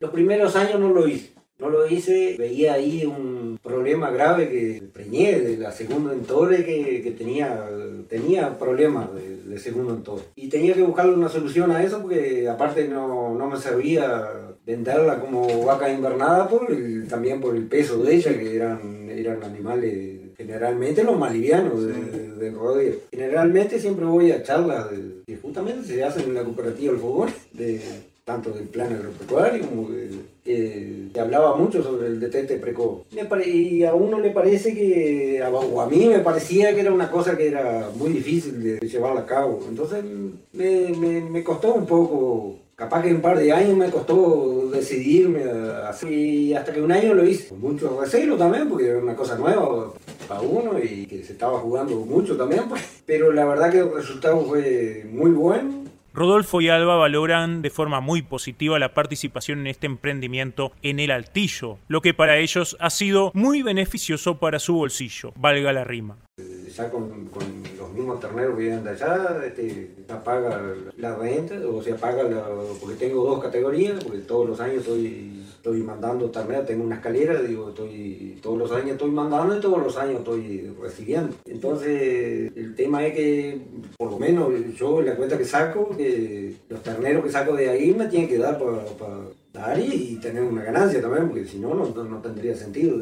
los 0.00 0.10
primeros 0.10 0.54
años 0.56 0.78
no 0.78 0.90
lo 0.90 1.08
hice. 1.08 1.32
No 1.58 1.68
lo 1.68 1.86
hice, 1.86 2.36
veía 2.38 2.74
ahí 2.74 3.04
un 3.04 3.58
problema 3.62 4.10
grave 4.10 4.48
que 4.48 4.82
preñé 4.92 5.38
de 5.40 5.56
la 5.58 5.70
segunda 5.70 6.12
entore 6.12 6.64
que, 6.64 7.14
tenía, 7.16 7.68
tenía 8.08 8.58
problemas 8.58 9.10
de, 9.14 9.58
segundo 9.58 9.94
entore. 9.94 10.24
Y 10.34 10.48
tenía 10.48 10.74
que 10.74 10.82
buscarle 10.82 11.14
una 11.14 11.28
solución 11.28 11.70
a 11.70 11.82
eso 11.84 12.00
porque 12.00 12.48
aparte 12.48 12.88
no, 12.88 13.34
no 13.34 13.46
me 13.48 13.56
servía 13.56 14.28
venderla 14.64 15.20
como 15.20 15.64
vaca 15.64 15.92
invernada 15.92 16.48
por 16.48 16.66
también 17.08 17.40
por 17.40 17.54
el 17.54 17.66
peso 17.66 18.02
de 18.02 18.14
ella, 18.14 18.38
que 18.38 18.56
eran, 18.56 19.08
eran 19.10 19.42
animales 19.44 20.21
generalmente 20.42 21.04
los 21.04 21.18
más 21.18 21.32
livianos 21.32 21.86
del 21.86 22.54
rodeo. 22.54 22.94
Generalmente 23.10 23.78
siempre 23.78 24.04
voy 24.04 24.32
a 24.32 24.42
charlas 24.42 24.86
que 25.26 25.36
justamente 25.36 25.86
se 25.86 26.02
hacen 26.04 26.24
en 26.24 26.34
la 26.34 26.44
cooperativa 26.44 26.92
El 26.92 26.98
Fogón, 26.98 27.30
de, 27.52 27.80
tanto 28.24 28.50
del 28.50 28.68
plan 28.68 28.92
agropecuario 28.92 29.66
como 29.66 29.88
que 30.44 31.20
hablaba 31.20 31.56
mucho 31.56 31.82
sobre 31.82 32.08
el 32.08 32.20
detente 32.20 32.56
precoz. 32.56 33.02
Y 33.46 33.84
a 33.84 33.94
uno 33.94 34.18
le 34.18 34.30
parece 34.30 34.74
que, 34.74 35.42
o 35.42 35.80
a 35.80 35.88
mí 35.88 36.06
me 36.06 36.18
parecía 36.18 36.74
que 36.74 36.80
era 36.80 36.92
una 36.92 37.10
cosa 37.10 37.36
que 37.36 37.48
era 37.48 37.90
muy 37.96 38.10
difícil 38.10 38.62
de 38.62 38.86
llevar 38.86 39.16
a 39.16 39.26
cabo. 39.26 39.60
Entonces 39.68 40.04
me, 40.52 40.88
me, 40.96 41.20
me 41.20 41.44
costó 41.44 41.74
un 41.74 41.86
poco 41.86 42.58
capaz 42.74 43.02
que 43.02 43.14
un 43.14 43.20
par 43.20 43.38
de 43.38 43.52
años 43.52 43.76
me 43.76 43.90
costó 43.90 44.68
decidirme 44.72 45.44
así, 45.86 46.52
hasta 46.54 46.72
que 46.72 46.82
un 46.82 46.90
año 46.90 47.14
lo 47.14 47.24
hice. 47.24 47.48
Con 47.48 47.60
mucho 47.60 48.00
recelo 48.00 48.36
también, 48.36 48.68
porque 48.68 48.88
era 48.88 48.98
una 48.98 49.14
cosa 49.14 49.36
nueva 49.36 49.92
uno 50.40 50.78
y 50.78 51.06
que 51.06 51.22
se 51.22 51.32
estaba 51.32 51.58
jugando 51.58 51.96
mucho 51.96 52.36
también, 52.36 52.68
pues. 52.68 53.02
pero 53.06 53.32
la 53.32 53.44
verdad 53.44 53.70
que 53.70 53.80
el 53.80 53.94
resultado 53.94 54.44
fue 54.44 55.06
muy 55.10 55.30
bueno. 55.30 55.82
Rodolfo 56.14 56.60
y 56.60 56.68
Alba 56.68 56.96
valoran 56.96 57.62
de 57.62 57.70
forma 57.70 58.00
muy 58.00 58.20
positiva 58.20 58.78
la 58.78 58.92
participación 58.92 59.60
en 59.60 59.68
este 59.68 59.86
emprendimiento 59.86 60.72
en 60.82 61.00
el 61.00 61.10
altillo, 61.10 61.78
lo 61.88 62.02
que 62.02 62.12
para 62.12 62.36
ellos 62.36 62.76
ha 62.80 62.90
sido 62.90 63.30
muy 63.34 63.62
beneficioso 63.62 64.38
para 64.38 64.58
su 64.58 64.74
bolsillo, 64.74 65.32
valga 65.36 65.72
la 65.72 65.84
rima 65.84 66.18
ya 66.72 66.90
con, 66.90 67.28
los 67.78 67.92
mismos 67.92 68.20
terneros 68.20 68.56
que 68.56 68.62
vienen 68.62 68.84
de 68.84 68.90
allá, 68.90 69.42
este, 69.46 69.90
la 70.96 71.14
renta, 71.16 71.54
o 71.68 71.82
se 71.82 71.94
paga, 71.94 72.24
porque 72.80 72.96
tengo 72.96 73.24
dos 73.24 73.42
categorías, 73.42 74.02
porque 74.02 74.18
todos 74.20 74.48
los 74.48 74.60
años 74.60 74.78
estoy, 74.78 75.44
estoy 75.56 75.82
mandando 75.82 76.30
terneros, 76.30 76.66
tengo 76.66 76.84
una 76.84 76.96
escalera, 76.96 77.40
digo, 77.42 77.70
estoy, 77.70 78.38
todos 78.42 78.58
los 78.58 78.72
años 78.72 78.92
estoy 78.92 79.10
mandando 79.10 79.56
y 79.56 79.60
todos 79.60 79.82
los 79.82 79.96
años 79.96 80.18
estoy 80.18 80.74
recibiendo. 80.80 81.34
Entonces, 81.44 82.50
el 82.56 82.74
tema 82.74 83.06
es 83.06 83.14
que, 83.14 83.60
por 83.98 84.12
lo 84.12 84.18
menos 84.18 84.50
yo 84.76 85.02
la 85.02 85.14
cuenta 85.14 85.36
que 85.38 85.44
saco, 85.44 85.94
que 85.96 86.54
los 86.68 86.82
terneros 86.82 87.24
que 87.24 87.30
saco 87.30 87.54
de 87.54 87.68
ahí 87.68 87.94
me 87.94 88.06
tienen 88.06 88.28
que 88.28 88.38
dar 88.38 88.58
para 88.58 88.82
dar 89.52 89.78
y, 89.78 90.18
tener 90.22 90.42
una 90.42 90.62
ganancia 90.62 91.02
también, 91.02 91.28
porque 91.28 91.44
si 91.44 91.58
no, 91.58 91.74
no, 91.74 91.84
no 91.84 92.18
tendría 92.22 92.54
sentido, 92.54 92.96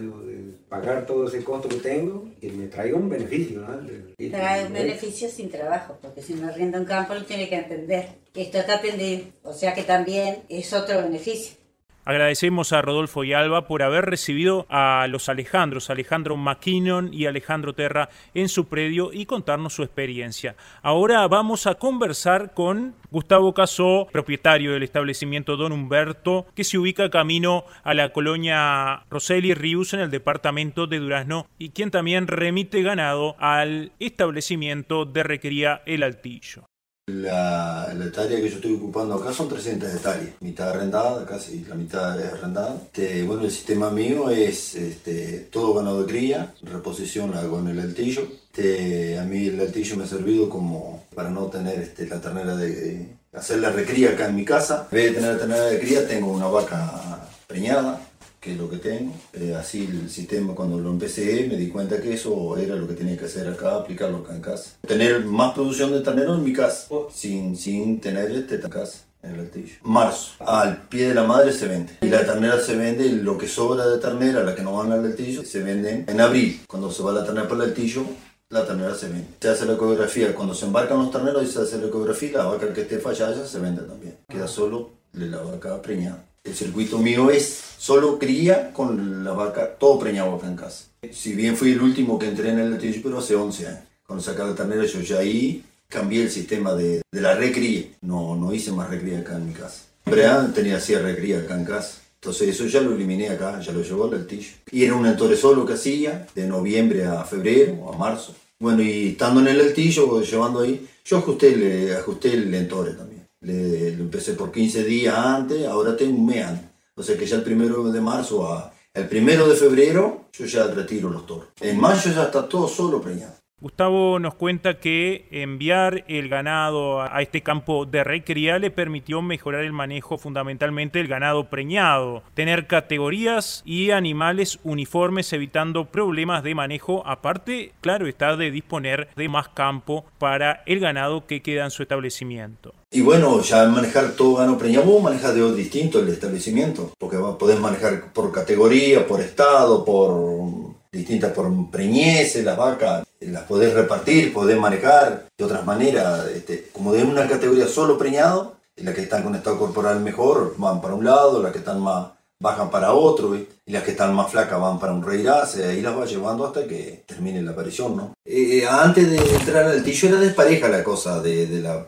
pagar 0.70 1.04
todo 1.04 1.26
ese 1.26 1.42
costo 1.42 1.68
que 1.68 1.76
tengo 1.76 2.28
y 2.40 2.48
me 2.48 2.68
traiga 2.68 2.96
un 2.96 3.10
beneficio. 3.10 3.60
¿no? 3.60 3.86
Trae 4.30 4.66
un 4.66 4.72
beneficio 4.72 5.28
sin 5.28 5.50
trabajo, 5.50 5.98
porque 6.00 6.22
si 6.22 6.32
uno 6.34 6.50
rienda 6.52 6.78
un 6.78 6.86
campo 6.86 7.12
lo 7.12 7.24
tiene 7.24 7.48
que 7.48 7.56
entender. 7.56 8.20
Esto 8.32 8.58
está 8.58 8.80
pendiente, 8.80 9.32
o 9.42 9.52
sea 9.52 9.74
que 9.74 9.82
también 9.82 10.44
es 10.48 10.72
otro 10.72 11.02
beneficio. 11.02 11.59
Agradecemos 12.04 12.72
a 12.72 12.80
Rodolfo 12.80 13.24
y 13.24 13.34
Alba 13.34 13.66
por 13.66 13.82
haber 13.82 14.06
recibido 14.06 14.66
a 14.70 15.06
los 15.08 15.28
Alejandros, 15.28 15.90
Alejandro 15.90 16.36
McKinnon 16.36 17.12
y 17.12 17.26
Alejandro 17.26 17.74
Terra 17.74 18.08
en 18.32 18.48
su 18.48 18.68
predio 18.68 19.12
y 19.12 19.26
contarnos 19.26 19.74
su 19.74 19.82
experiencia. 19.82 20.56
Ahora 20.82 21.28
vamos 21.28 21.66
a 21.66 21.74
conversar 21.74 22.54
con 22.54 22.94
Gustavo 23.10 23.52
Casó, 23.52 24.08
propietario 24.10 24.72
del 24.72 24.82
establecimiento 24.82 25.56
Don 25.56 25.72
Humberto, 25.72 26.46
que 26.54 26.64
se 26.64 26.78
ubica 26.78 27.10
camino 27.10 27.64
a 27.82 27.92
la 27.92 28.12
colonia 28.12 29.04
Roseli 29.10 29.52
Rius 29.52 29.92
en 29.92 30.00
el 30.00 30.10
departamento 30.10 30.86
de 30.86 31.00
Durazno 31.00 31.46
y 31.58 31.70
quien 31.70 31.90
también 31.90 32.28
remite 32.28 32.82
ganado 32.82 33.36
al 33.38 33.92
establecimiento 33.98 35.04
de 35.04 35.22
Recría 35.22 35.82
El 35.84 36.02
Altillo. 36.02 36.69
La, 37.10 37.92
la, 37.94 38.04
hectárea 38.04 38.40
que 38.40 38.48
yo 38.48 38.56
estoy 38.56 38.74
ocupando 38.74 39.14
acá 39.14 39.32
son 39.32 39.48
300 39.48 39.94
hectáreas, 39.94 40.34
mitad 40.40 40.70
arrendada, 40.70 41.26
casi 41.26 41.64
la 41.64 41.74
mitad 41.74 42.20
es 42.20 42.32
arrendada. 42.32 42.76
Este, 42.86 43.22
bueno, 43.24 43.44
el 43.44 43.50
sistema 43.50 43.90
mío 43.90 44.30
es 44.30 44.74
este, 44.74 45.48
todo 45.50 45.74
ganado 45.74 46.02
de 46.02 46.12
cría, 46.12 46.54
reposición 46.62 47.32
la 47.32 47.42
el 47.42 47.80
altillo. 47.80 48.22
Este, 48.22 49.18
a 49.18 49.24
mí 49.24 49.46
el 49.46 49.60
altillo 49.60 49.96
me 49.96 50.04
ha 50.04 50.06
servido 50.06 50.48
como 50.48 51.04
para 51.14 51.30
no 51.30 51.46
tener 51.46 51.78
este, 51.80 52.06
la 52.06 52.20
ternera 52.20 52.56
de, 52.56 53.08
hacer 53.32 53.58
la 53.58 53.70
recría 53.70 54.10
acá 54.10 54.28
en 54.28 54.36
mi 54.36 54.44
casa. 54.44 54.88
En 54.90 54.96
vez 54.96 55.06
de 55.06 55.14
tener 55.14 55.32
la 55.32 55.38
ternera 55.38 55.64
de 55.64 55.80
cría, 55.80 56.06
tengo 56.06 56.32
una 56.32 56.46
vaca 56.46 57.28
preñada 57.46 58.00
que 58.40 58.52
es 58.52 58.58
lo 58.58 58.68
que 58.70 58.78
tengo. 58.78 59.12
Eh, 59.34 59.54
así 59.54 59.86
el 59.90 60.10
sistema 60.10 60.54
cuando 60.54 60.78
lo 60.78 60.90
empecé 60.90 61.46
me 61.48 61.56
di 61.56 61.68
cuenta 61.68 62.00
que 62.00 62.14
eso 62.14 62.56
era 62.56 62.74
lo 62.74 62.88
que 62.88 62.94
tenía 62.94 63.16
que 63.16 63.26
hacer 63.26 63.46
acá, 63.46 63.76
aplicarlo 63.76 64.18
acá 64.18 64.34
en 64.34 64.40
casa. 64.40 64.70
Tener 64.86 65.24
más 65.24 65.52
producción 65.52 65.92
de 65.92 66.00
ternero 66.00 66.34
en 66.34 66.42
mi 66.42 66.52
casa, 66.52 66.88
sin, 67.12 67.56
sin 67.56 68.00
tener 68.00 68.30
este 68.30 68.56
en 68.56 68.70
casa. 68.70 69.04
En 69.22 69.34
el 69.34 69.40
altillo. 69.40 69.74
Marzo, 69.82 70.32
al 70.38 70.88
pie 70.88 71.08
de 71.08 71.14
la 71.14 71.24
madre 71.24 71.52
se 71.52 71.68
vende. 71.68 71.92
Y 72.00 72.08
la 72.08 72.24
ternera 72.24 72.58
se 72.58 72.74
vende, 72.74 73.06
lo 73.12 73.36
que 73.36 73.48
sobra 73.48 73.86
de 73.86 73.98
ternera, 73.98 74.42
la 74.42 74.54
que 74.54 74.62
no 74.62 74.72
van 74.72 74.92
al 74.92 75.04
altillo, 75.04 75.44
se 75.44 75.62
venden 75.62 76.06
en 76.08 76.20
abril. 76.22 76.62
Cuando 76.66 76.90
se 76.90 77.02
va 77.02 77.12
la 77.12 77.22
ternera 77.22 77.46
por 77.46 77.58
el 77.58 77.68
altillo, 77.68 78.02
la 78.48 78.64
ternera 78.64 78.94
se 78.94 79.08
vende. 79.08 79.28
Se 79.38 79.50
hace 79.50 79.66
la 79.66 79.74
ecografía, 79.74 80.34
cuando 80.34 80.54
se 80.54 80.64
embarcan 80.64 80.96
los 80.96 81.10
terneros 81.10 81.42
y 81.42 81.48
se 81.48 81.60
hace 81.60 81.76
la 81.76 81.88
ecografía, 81.88 82.38
la 82.38 82.44
vaca 82.44 82.72
que 82.72 82.80
esté 82.80 82.98
fallada 82.98 83.46
se 83.46 83.58
vende 83.58 83.82
también. 83.82 84.16
Queda 84.26 84.48
solo 84.48 84.92
la 85.12 85.42
vaca 85.42 85.82
preñada. 85.82 86.24
El 86.42 86.54
circuito 86.54 86.98
mío 86.98 87.30
es 87.30 87.60
solo 87.78 88.18
cría 88.18 88.72
con 88.72 89.24
la 89.24 89.32
vaca, 89.32 89.76
todo 89.78 89.98
preñado 89.98 90.34
acá 90.34 90.46
en 90.46 90.56
casa. 90.56 90.86
Si 91.12 91.34
bien 91.34 91.56
fui 91.56 91.72
el 91.72 91.82
último 91.82 92.18
que 92.18 92.28
entré 92.28 92.50
en 92.50 92.58
el 92.58 92.70
latillo, 92.70 93.00
pero 93.02 93.18
hace 93.18 93.34
11 93.34 93.66
años. 93.66 93.80
Cuando 94.06 94.22
sacaba 94.22 94.50
la 94.50 94.56
ternera 94.56 94.84
yo 94.86 95.00
ya 95.00 95.18
ahí 95.18 95.62
cambié 95.88 96.22
el 96.22 96.30
sistema 96.30 96.74
de, 96.74 97.02
la 97.12 97.34
recría. 97.34 97.84
No, 98.00 98.36
no 98.36 98.54
hice 98.54 98.72
más 98.72 98.88
recría 98.88 99.18
acá 99.18 99.36
en 99.36 99.48
mi 99.48 99.52
casa. 99.52 99.84
Siempre 100.04 100.24
tenía 100.54 100.76
así 100.76 100.94
recría 100.94 101.40
acá 101.40 101.58
en 101.58 101.64
casa. 101.64 101.98
Entonces 102.14 102.48
eso 102.48 102.66
ya 102.66 102.80
lo 102.80 102.94
eliminé 102.94 103.28
acá, 103.28 103.60
ya 103.60 103.72
lo 103.72 103.82
llevó 103.82 104.04
al 104.04 104.14
altillo. 104.14 104.52
Y 104.70 104.84
era 104.84 104.94
un 104.94 105.06
entore 105.06 105.36
solo 105.36 105.64
que 105.66 105.74
hacía, 105.74 106.26
de 106.34 106.46
noviembre 106.46 107.04
a 107.04 107.24
febrero 107.24 107.74
o 107.82 107.94
a 107.94 107.96
marzo. 107.96 108.34
Bueno, 108.58 108.82
y 108.82 109.08
estando 109.08 109.40
en 109.40 109.48
el 109.48 109.60
altillo, 109.60 110.20
llevando 110.22 110.60
ahí, 110.60 110.86
yo 111.04 111.16
ajusté, 111.18 111.56
le, 111.56 111.96
ajusté 111.96 112.34
el 112.34 112.54
entore 112.54 112.92
también. 112.92 113.19
Le, 113.40 113.96
lo 113.96 114.04
empecé 114.04 114.34
por 114.34 114.52
15 114.52 114.84
días 114.84 115.16
antes, 115.16 115.66
ahora 115.66 115.96
tengo 115.96 116.18
un 116.18 116.26
mes. 116.26 116.46
O 116.94 117.02
sea 117.02 117.16
que 117.16 117.26
ya 117.26 117.36
el 117.36 117.42
primero 117.42 117.90
de 117.90 118.00
marzo 118.00 118.46
a 118.52 118.72
el 118.92 119.08
primero 119.08 119.48
de 119.48 119.54
febrero 119.54 120.28
yo 120.32 120.46
ya 120.46 120.66
retiro 120.66 121.10
los 121.10 121.24
toros. 121.24 121.48
En 121.60 121.78
mayo 121.78 122.10
ya 122.12 122.24
está 122.24 122.48
todo 122.48 122.66
solo 122.66 123.00
preñado. 123.00 123.34
Gustavo 123.60 124.18
nos 124.18 124.34
cuenta 124.36 124.80
que 124.80 125.28
enviar 125.30 126.04
el 126.08 126.30
ganado 126.30 127.02
a 127.02 127.20
este 127.20 127.42
campo 127.42 127.84
de 127.84 128.02
recría 128.04 128.58
le 128.58 128.70
permitió 128.70 129.20
mejorar 129.20 129.64
el 129.64 129.74
manejo 129.74 130.16
fundamentalmente 130.16 130.98
del 130.98 131.08
ganado 131.08 131.50
preñado, 131.50 132.22
tener 132.32 132.66
categorías 132.66 133.62
y 133.66 133.90
animales 133.90 134.58
uniformes 134.64 135.30
evitando 135.34 135.90
problemas 135.90 136.42
de 136.42 136.54
manejo, 136.54 137.06
aparte, 137.06 137.74
claro, 137.82 138.06
está 138.06 138.34
de 138.34 138.50
disponer 138.50 139.08
de 139.14 139.28
más 139.28 139.48
campo 139.48 140.06
para 140.18 140.62
el 140.64 140.80
ganado 140.80 141.26
que 141.26 141.42
queda 141.42 141.64
en 141.64 141.70
su 141.70 141.82
establecimiento. 141.82 142.72
Y 142.90 143.02
bueno, 143.02 143.42
ya 143.42 143.68
manejar 143.68 144.12
todo 144.12 144.36
ganado 144.36 144.56
preñado, 144.56 144.86
vos 144.86 145.02
manejas 145.02 145.34
de 145.34 145.54
distinto 145.54 146.00
el 146.00 146.08
establecimiento, 146.08 146.92
porque 146.98 147.18
podés 147.38 147.60
manejar 147.60 148.10
por 148.14 148.32
categoría, 148.32 149.06
por 149.06 149.20
estado, 149.20 149.84
por 149.84 150.79
distintas 150.92 151.32
por 151.32 151.70
preñeces, 151.70 152.44
las 152.44 152.56
vacas, 152.56 153.04
las 153.20 153.44
podés 153.44 153.74
repartir, 153.74 154.32
podés 154.32 154.58
manejar 154.58 155.26
de 155.36 155.44
otras 155.44 155.64
maneras, 155.64 156.26
este, 156.28 156.68
como 156.72 156.92
de 156.92 157.04
una 157.04 157.28
categoría 157.28 157.66
solo 157.66 157.96
preñado, 157.96 158.56
las 158.76 158.94
que 158.94 159.02
están 159.02 159.22
con 159.22 159.34
estado 159.34 159.58
corporal 159.58 160.00
mejor 160.00 160.54
van 160.56 160.80
para 160.80 160.94
un 160.94 161.04
lado, 161.04 161.42
las 161.42 161.52
que 161.52 161.58
están 161.58 161.80
más 161.80 162.08
bajan 162.42 162.70
para 162.70 162.94
otro, 162.94 163.36
y 163.36 163.46
las 163.66 163.82
que 163.82 163.90
están 163.90 164.14
más 164.14 164.30
flacas 164.30 164.58
van 164.58 164.78
para 164.78 164.94
un 164.94 165.02
reirace, 165.02 165.66
ahí 165.66 165.82
las 165.82 165.96
va 165.96 166.06
llevando 166.06 166.46
hasta 166.46 166.66
que 166.66 167.04
termine 167.06 167.42
la 167.42 167.50
aparición, 167.50 167.96
¿no? 167.96 168.14
Eh, 168.24 168.66
antes 168.66 169.10
de 169.10 169.18
entrar 169.18 169.66
al 169.66 169.84
tillo 169.84 170.08
era 170.08 170.20
despareja 170.20 170.68
la 170.68 170.82
cosa 170.82 171.20
de, 171.20 171.46
la 171.60 171.86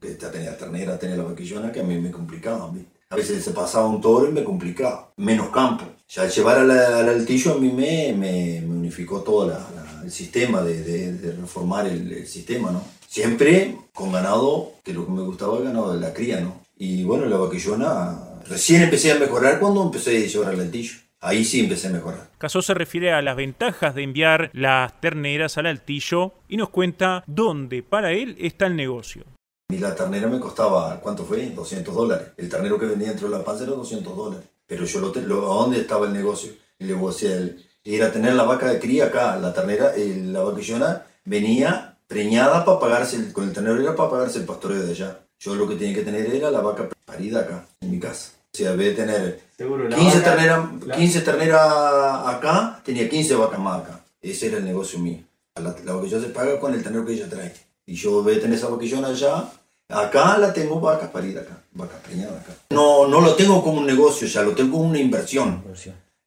que 0.00 0.08
tenía 0.14 0.52
la 0.52 0.56
ternera, 0.56 0.98
tenía 0.98 1.16
la 1.16 1.24
vaquillona, 1.24 1.72
que 1.72 1.80
a 1.80 1.84
mí 1.84 1.98
me 1.98 2.12
complicaba. 2.12 2.70
A 3.10 3.16
veces 3.16 3.42
se 3.42 3.50
pasaba 3.50 3.86
un 3.86 4.00
toro 4.00 4.28
y 4.28 4.32
me 4.32 4.44
complicaba, 4.44 5.12
menos 5.16 5.48
campo. 5.50 5.84
Ya 6.10 6.26
llevar 6.26 6.58
al, 6.58 7.08
altillo 7.08 7.52
a 7.52 7.58
mí 7.58 7.70
me, 7.70 8.12
me, 8.12 8.66
unificó 8.66 9.20
todo 9.20 9.56
el 10.02 10.10
sistema 10.10 10.60
de, 10.60 10.82
de, 11.12 11.32
reformar 11.36 11.86
el, 11.86 12.26
sistema, 12.26 12.72
¿no? 12.72 12.82
Siempre 13.06 13.76
con 13.94 14.10
ganado, 14.10 14.72
que 14.82 14.92
lo 14.92 15.06
que 15.06 15.12
me 15.12 15.22
gustaba 15.22 15.58
el 15.58 15.64
ganado 15.64 15.94
de 15.94 16.00
la 16.00 16.12
cría, 16.12 16.40
¿no? 16.40 16.62
Y 16.76 17.04
bueno, 17.04 17.26
la 17.26 17.36
vaquillona, 17.36 18.40
recién 18.48 18.82
empecé 18.82 19.12
a 19.12 19.20
mejorar 19.20 19.60
cuando 19.60 19.84
empecé 19.84 20.16
a 20.16 20.26
llevar 20.26 20.54
al 20.54 20.60
altillo. 20.60 20.98
Ahí 21.20 21.44
sí 21.44 21.60
empecé 21.60 21.86
a 21.86 21.90
mejorar. 21.90 22.30
Casó 22.38 22.60
se 22.60 22.74
refiere 22.74 23.12
a 23.12 23.22
las 23.22 23.36
ventajas 23.36 23.94
de 23.94 24.02
enviar 24.02 24.50
las 24.52 25.00
terneras 25.00 25.58
al 25.58 25.66
altillo 25.66 26.32
y 26.48 26.56
nos 26.56 26.70
cuenta 26.70 27.22
dónde 27.28 27.84
para 27.84 28.10
él 28.12 28.36
está 28.40 28.66
el 28.66 28.74
negocio. 28.74 29.24
Y 29.68 29.78
la 29.78 29.94
ternera 29.94 30.26
me 30.26 30.40
costaba, 30.40 30.98
¿cuánto 31.00 31.24
fue? 31.24 31.50
200 31.50 31.94
dólares. 31.94 32.28
El 32.36 32.48
ternero 32.48 32.80
que 32.80 32.86
venía 32.86 33.08
dentro 33.08 33.28
de 33.28 33.38
la 33.38 33.44
panza 33.44 33.62
era 33.62 33.74
200 33.74 34.16
dólares. 34.16 34.48
Pero 34.70 34.84
yo 34.84 35.00
lo, 35.00 35.12
lo, 35.12 35.52
¿a 35.52 35.56
dónde 35.56 35.80
estaba 35.80 36.06
el 36.06 36.12
negocio? 36.12 36.52
Y 36.78 36.84
le 36.84 36.94
decía, 36.94 37.56
era 37.82 38.12
tener 38.12 38.34
la 38.34 38.44
vaca 38.44 38.70
de 38.70 38.78
cría 38.78 39.06
acá, 39.06 39.34
la 39.34 39.52
ternera, 39.52 39.92
la 39.96 40.42
vaquillona 40.42 41.06
venía 41.24 41.98
preñada 42.06 42.64
para 42.64 42.78
pagarse, 42.78 43.32
con 43.32 43.48
el 43.48 43.52
ternero 43.52 43.82
era 43.82 43.96
para 43.96 44.10
pagarse 44.10 44.38
el 44.38 44.44
pastoreo 44.44 44.80
de 44.84 44.92
allá. 44.92 45.18
Yo 45.40 45.56
lo 45.56 45.66
que 45.66 45.74
tenía 45.74 45.96
que 45.96 46.04
tener 46.04 46.32
era 46.32 46.52
la 46.52 46.60
vaca 46.60 46.88
parida 47.04 47.40
acá, 47.40 47.66
en 47.80 47.90
mi 47.90 47.98
casa. 47.98 48.30
O 48.54 48.56
sea, 48.56 48.76
de 48.76 48.92
tener 48.92 49.40
15 49.58 50.20
terneras 50.20 50.68
15 50.94 51.20
ternera 51.22 52.30
acá, 52.30 52.80
tenía 52.84 53.10
15 53.10 53.34
vacas 53.34 53.58
más 53.58 53.80
acá. 53.82 54.04
Ese 54.22 54.46
era 54.46 54.58
el 54.58 54.64
negocio 54.64 55.00
mío. 55.00 55.18
La, 55.56 55.74
la 55.84 55.94
vaquillona 55.94 56.24
se 56.24 56.30
paga 56.30 56.60
con 56.60 56.74
el 56.74 56.82
ternero 56.84 57.04
que 57.04 57.14
ella 57.14 57.28
trae. 57.28 57.52
Y 57.86 57.96
yo 57.96 58.22
voy 58.22 58.36
a 58.36 58.40
tener 58.40 58.56
esa 58.56 58.68
vaquillona 58.68 59.08
allá, 59.08 59.50
Acá 59.90 60.38
la 60.38 60.52
tengo 60.52 60.78
vacas 60.78 61.10
paridas 61.10 61.44
acá, 61.44 61.59
acá. 61.84 62.52
No, 62.70 63.06
no 63.06 63.20
lo 63.20 63.34
tengo 63.34 63.62
como 63.62 63.80
un 63.80 63.86
negocio, 63.86 64.26
ya 64.26 64.42
lo 64.42 64.52
tengo 64.52 64.78
como 64.78 64.90
una 64.90 64.98
inversión. 64.98 65.62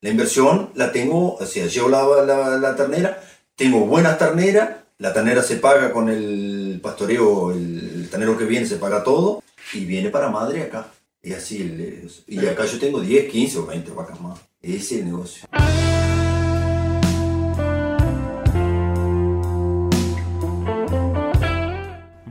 La 0.02 0.10
inversión 0.10 0.70
la 0.76 0.92
tengo, 0.92 1.36
o 1.36 1.46
sea, 1.46 1.66
llevo 1.68 1.89
la, 1.89 2.58
la, 2.58 2.76
ternera, 2.76 3.24
tengo 3.56 3.86
buenas 3.86 4.18
terneras, 4.18 4.70
la 4.98 5.13
ternera 5.13 5.42
se 5.42 5.58
paga 5.58 5.94
con 5.94 6.10
el 6.10 6.80
pastoreo, 6.84 7.52
el, 7.52 8.10
ternero 8.12 8.38
que 8.38 8.46
viene 8.46 8.66
se 8.66 8.76
paga 8.76 9.04
todo 9.04 9.42
y 9.74 9.86
viene 9.86 10.10
para 10.10 10.30
madre 10.30 10.63
acá. 10.63 10.88
Y 11.22 11.32
así, 11.32 12.06
y 12.28 12.46
acá 12.46 12.66
yo 12.66 12.80
tengo 12.80 13.00
10, 13.00 13.32
15 13.32 13.60
o 13.60 13.66
20 13.66 13.92
vacas 13.92 14.20
más. 14.20 14.39
Ese 14.62 14.78
es 14.78 14.92
el 14.92 15.06
negocio. 15.06 15.48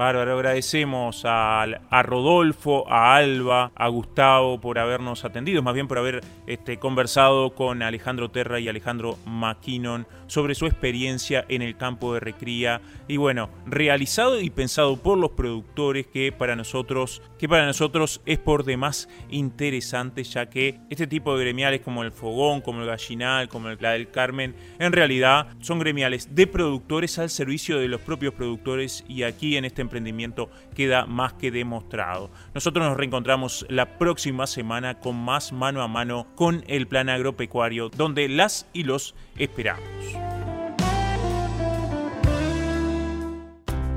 Bárbaro, 0.02 0.34
agradecemos 0.34 1.22
a, 1.24 1.64
Rodolfo, 2.02 2.90
a 2.90 3.14
Alba, 3.14 3.70
a 3.76 3.86
Gustavo 3.86 4.60
por 4.60 4.80
habernos 4.80 5.24
atendido, 5.24 5.62
más 5.62 5.74
bien 5.74 5.86
por 5.86 5.96
haber 5.96 6.22
este, 6.48 6.80
conversado 6.80 7.54
con 7.54 7.84
Alejandro 7.84 8.28
Terra 8.28 8.58
y 8.58 8.66
Alejandro 8.66 9.16
McKinnon 9.26 10.08
sobre 10.26 10.56
su 10.56 10.66
experiencia 10.66 11.44
en 11.48 11.62
el 11.62 11.76
campo 11.76 12.14
de 12.14 12.20
recría 12.20 12.80
y 13.06 13.16
bueno, 13.16 13.50
realizado 13.64 14.40
y 14.40 14.50
pensado 14.50 14.96
por 14.96 15.18
los 15.18 15.32
productores 15.32 16.06
que 16.08 16.32
para 16.32 16.56
nosotros, 16.56 17.22
que 17.38 17.48
para 17.48 17.66
nosotros 17.66 18.22
es 18.26 18.38
por 18.38 18.64
demás 18.64 19.08
interesante 19.30 20.24
ya 20.24 20.50
que 20.50 20.80
este 20.90 21.06
tipo 21.06 21.36
de 21.36 21.44
gremiales 21.44 21.82
como 21.82 22.02
el 22.02 22.10
Fogón, 22.10 22.60
como 22.60 22.80
el 22.80 22.88
Gallinal, 22.88 23.48
como 23.48 23.68
el, 23.68 23.78
la 23.78 23.92
del 23.92 24.10
Carmen, 24.10 24.56
en 24.80 24.92
realidad 24.92 25.48
son 25.60 25.78
gremiales 25.78 26.34
de 26.34 26.48
productores 26.48 27.20
al 27.20 27.30
servicio 27.30 27.78
de 27.78 27.86
los 27.86 28.00
propios 28.00 28.34
productores 28.34 29.04
y 29.06 29.22
aquí 29.22 29.56
en 29.56 29.64
este 29.64 29.82
emprendimiento 29.92 30.48
queda 30.74 31.04
más 31.04 31.34
que 31.34 31.50
demostrado. 31.50 32.30
Nosotros 32.54 32.86
nos 32.86 32.96
reencontramos 32.96 33.66
la 33.68 33.98
próxima 33.98 34.46
semana 34.46 34.98
con 34.98 35.16
más 35.16 35.52
mano 35.52 35.82
a 35.82 35.88
mano 35.88 36.26
con 36.34 36.64
el 36.66 36.86
plan 36.86 37.10
agropecuario, 37.10 37.90
donde 37.90 38.28
las 38.28 38.66
y 38.72 38.84
los 38.84 39.14
esperamos. 39.36 39.82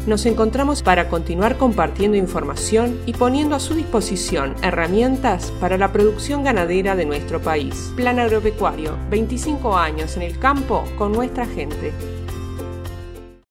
Nos 0.05 0.27
encontramos 0.27 0.83
para 0.83 1.09
continuar 1.09 1.57
compartiendo 1.57 2.15
información 2.15 2.99
y 3.07 3.13
poniendo 3.13 3.55
a 3.55 3.59
su 3.59 3.73
disposición 3.73 4.53
herramientas 4.61 5.51
para 5.59 5.79
la 5.79 5.91
producción 5.91 6.43
ganadera 6.43 6.95
de 6.95 7.05
nuestro 7.05 7.41
país. 7.41 7.91
Plan 7.95 8.19
Agropecuario, 8.19 8.99
25 9.09 9.75
años 9.75 10.15
en 10.15 10.21
el 10.21 10.37
campo 10.37 10.83
con 10.95 11.11
nuestra 11.11 11.47
gente. 11.47 11.91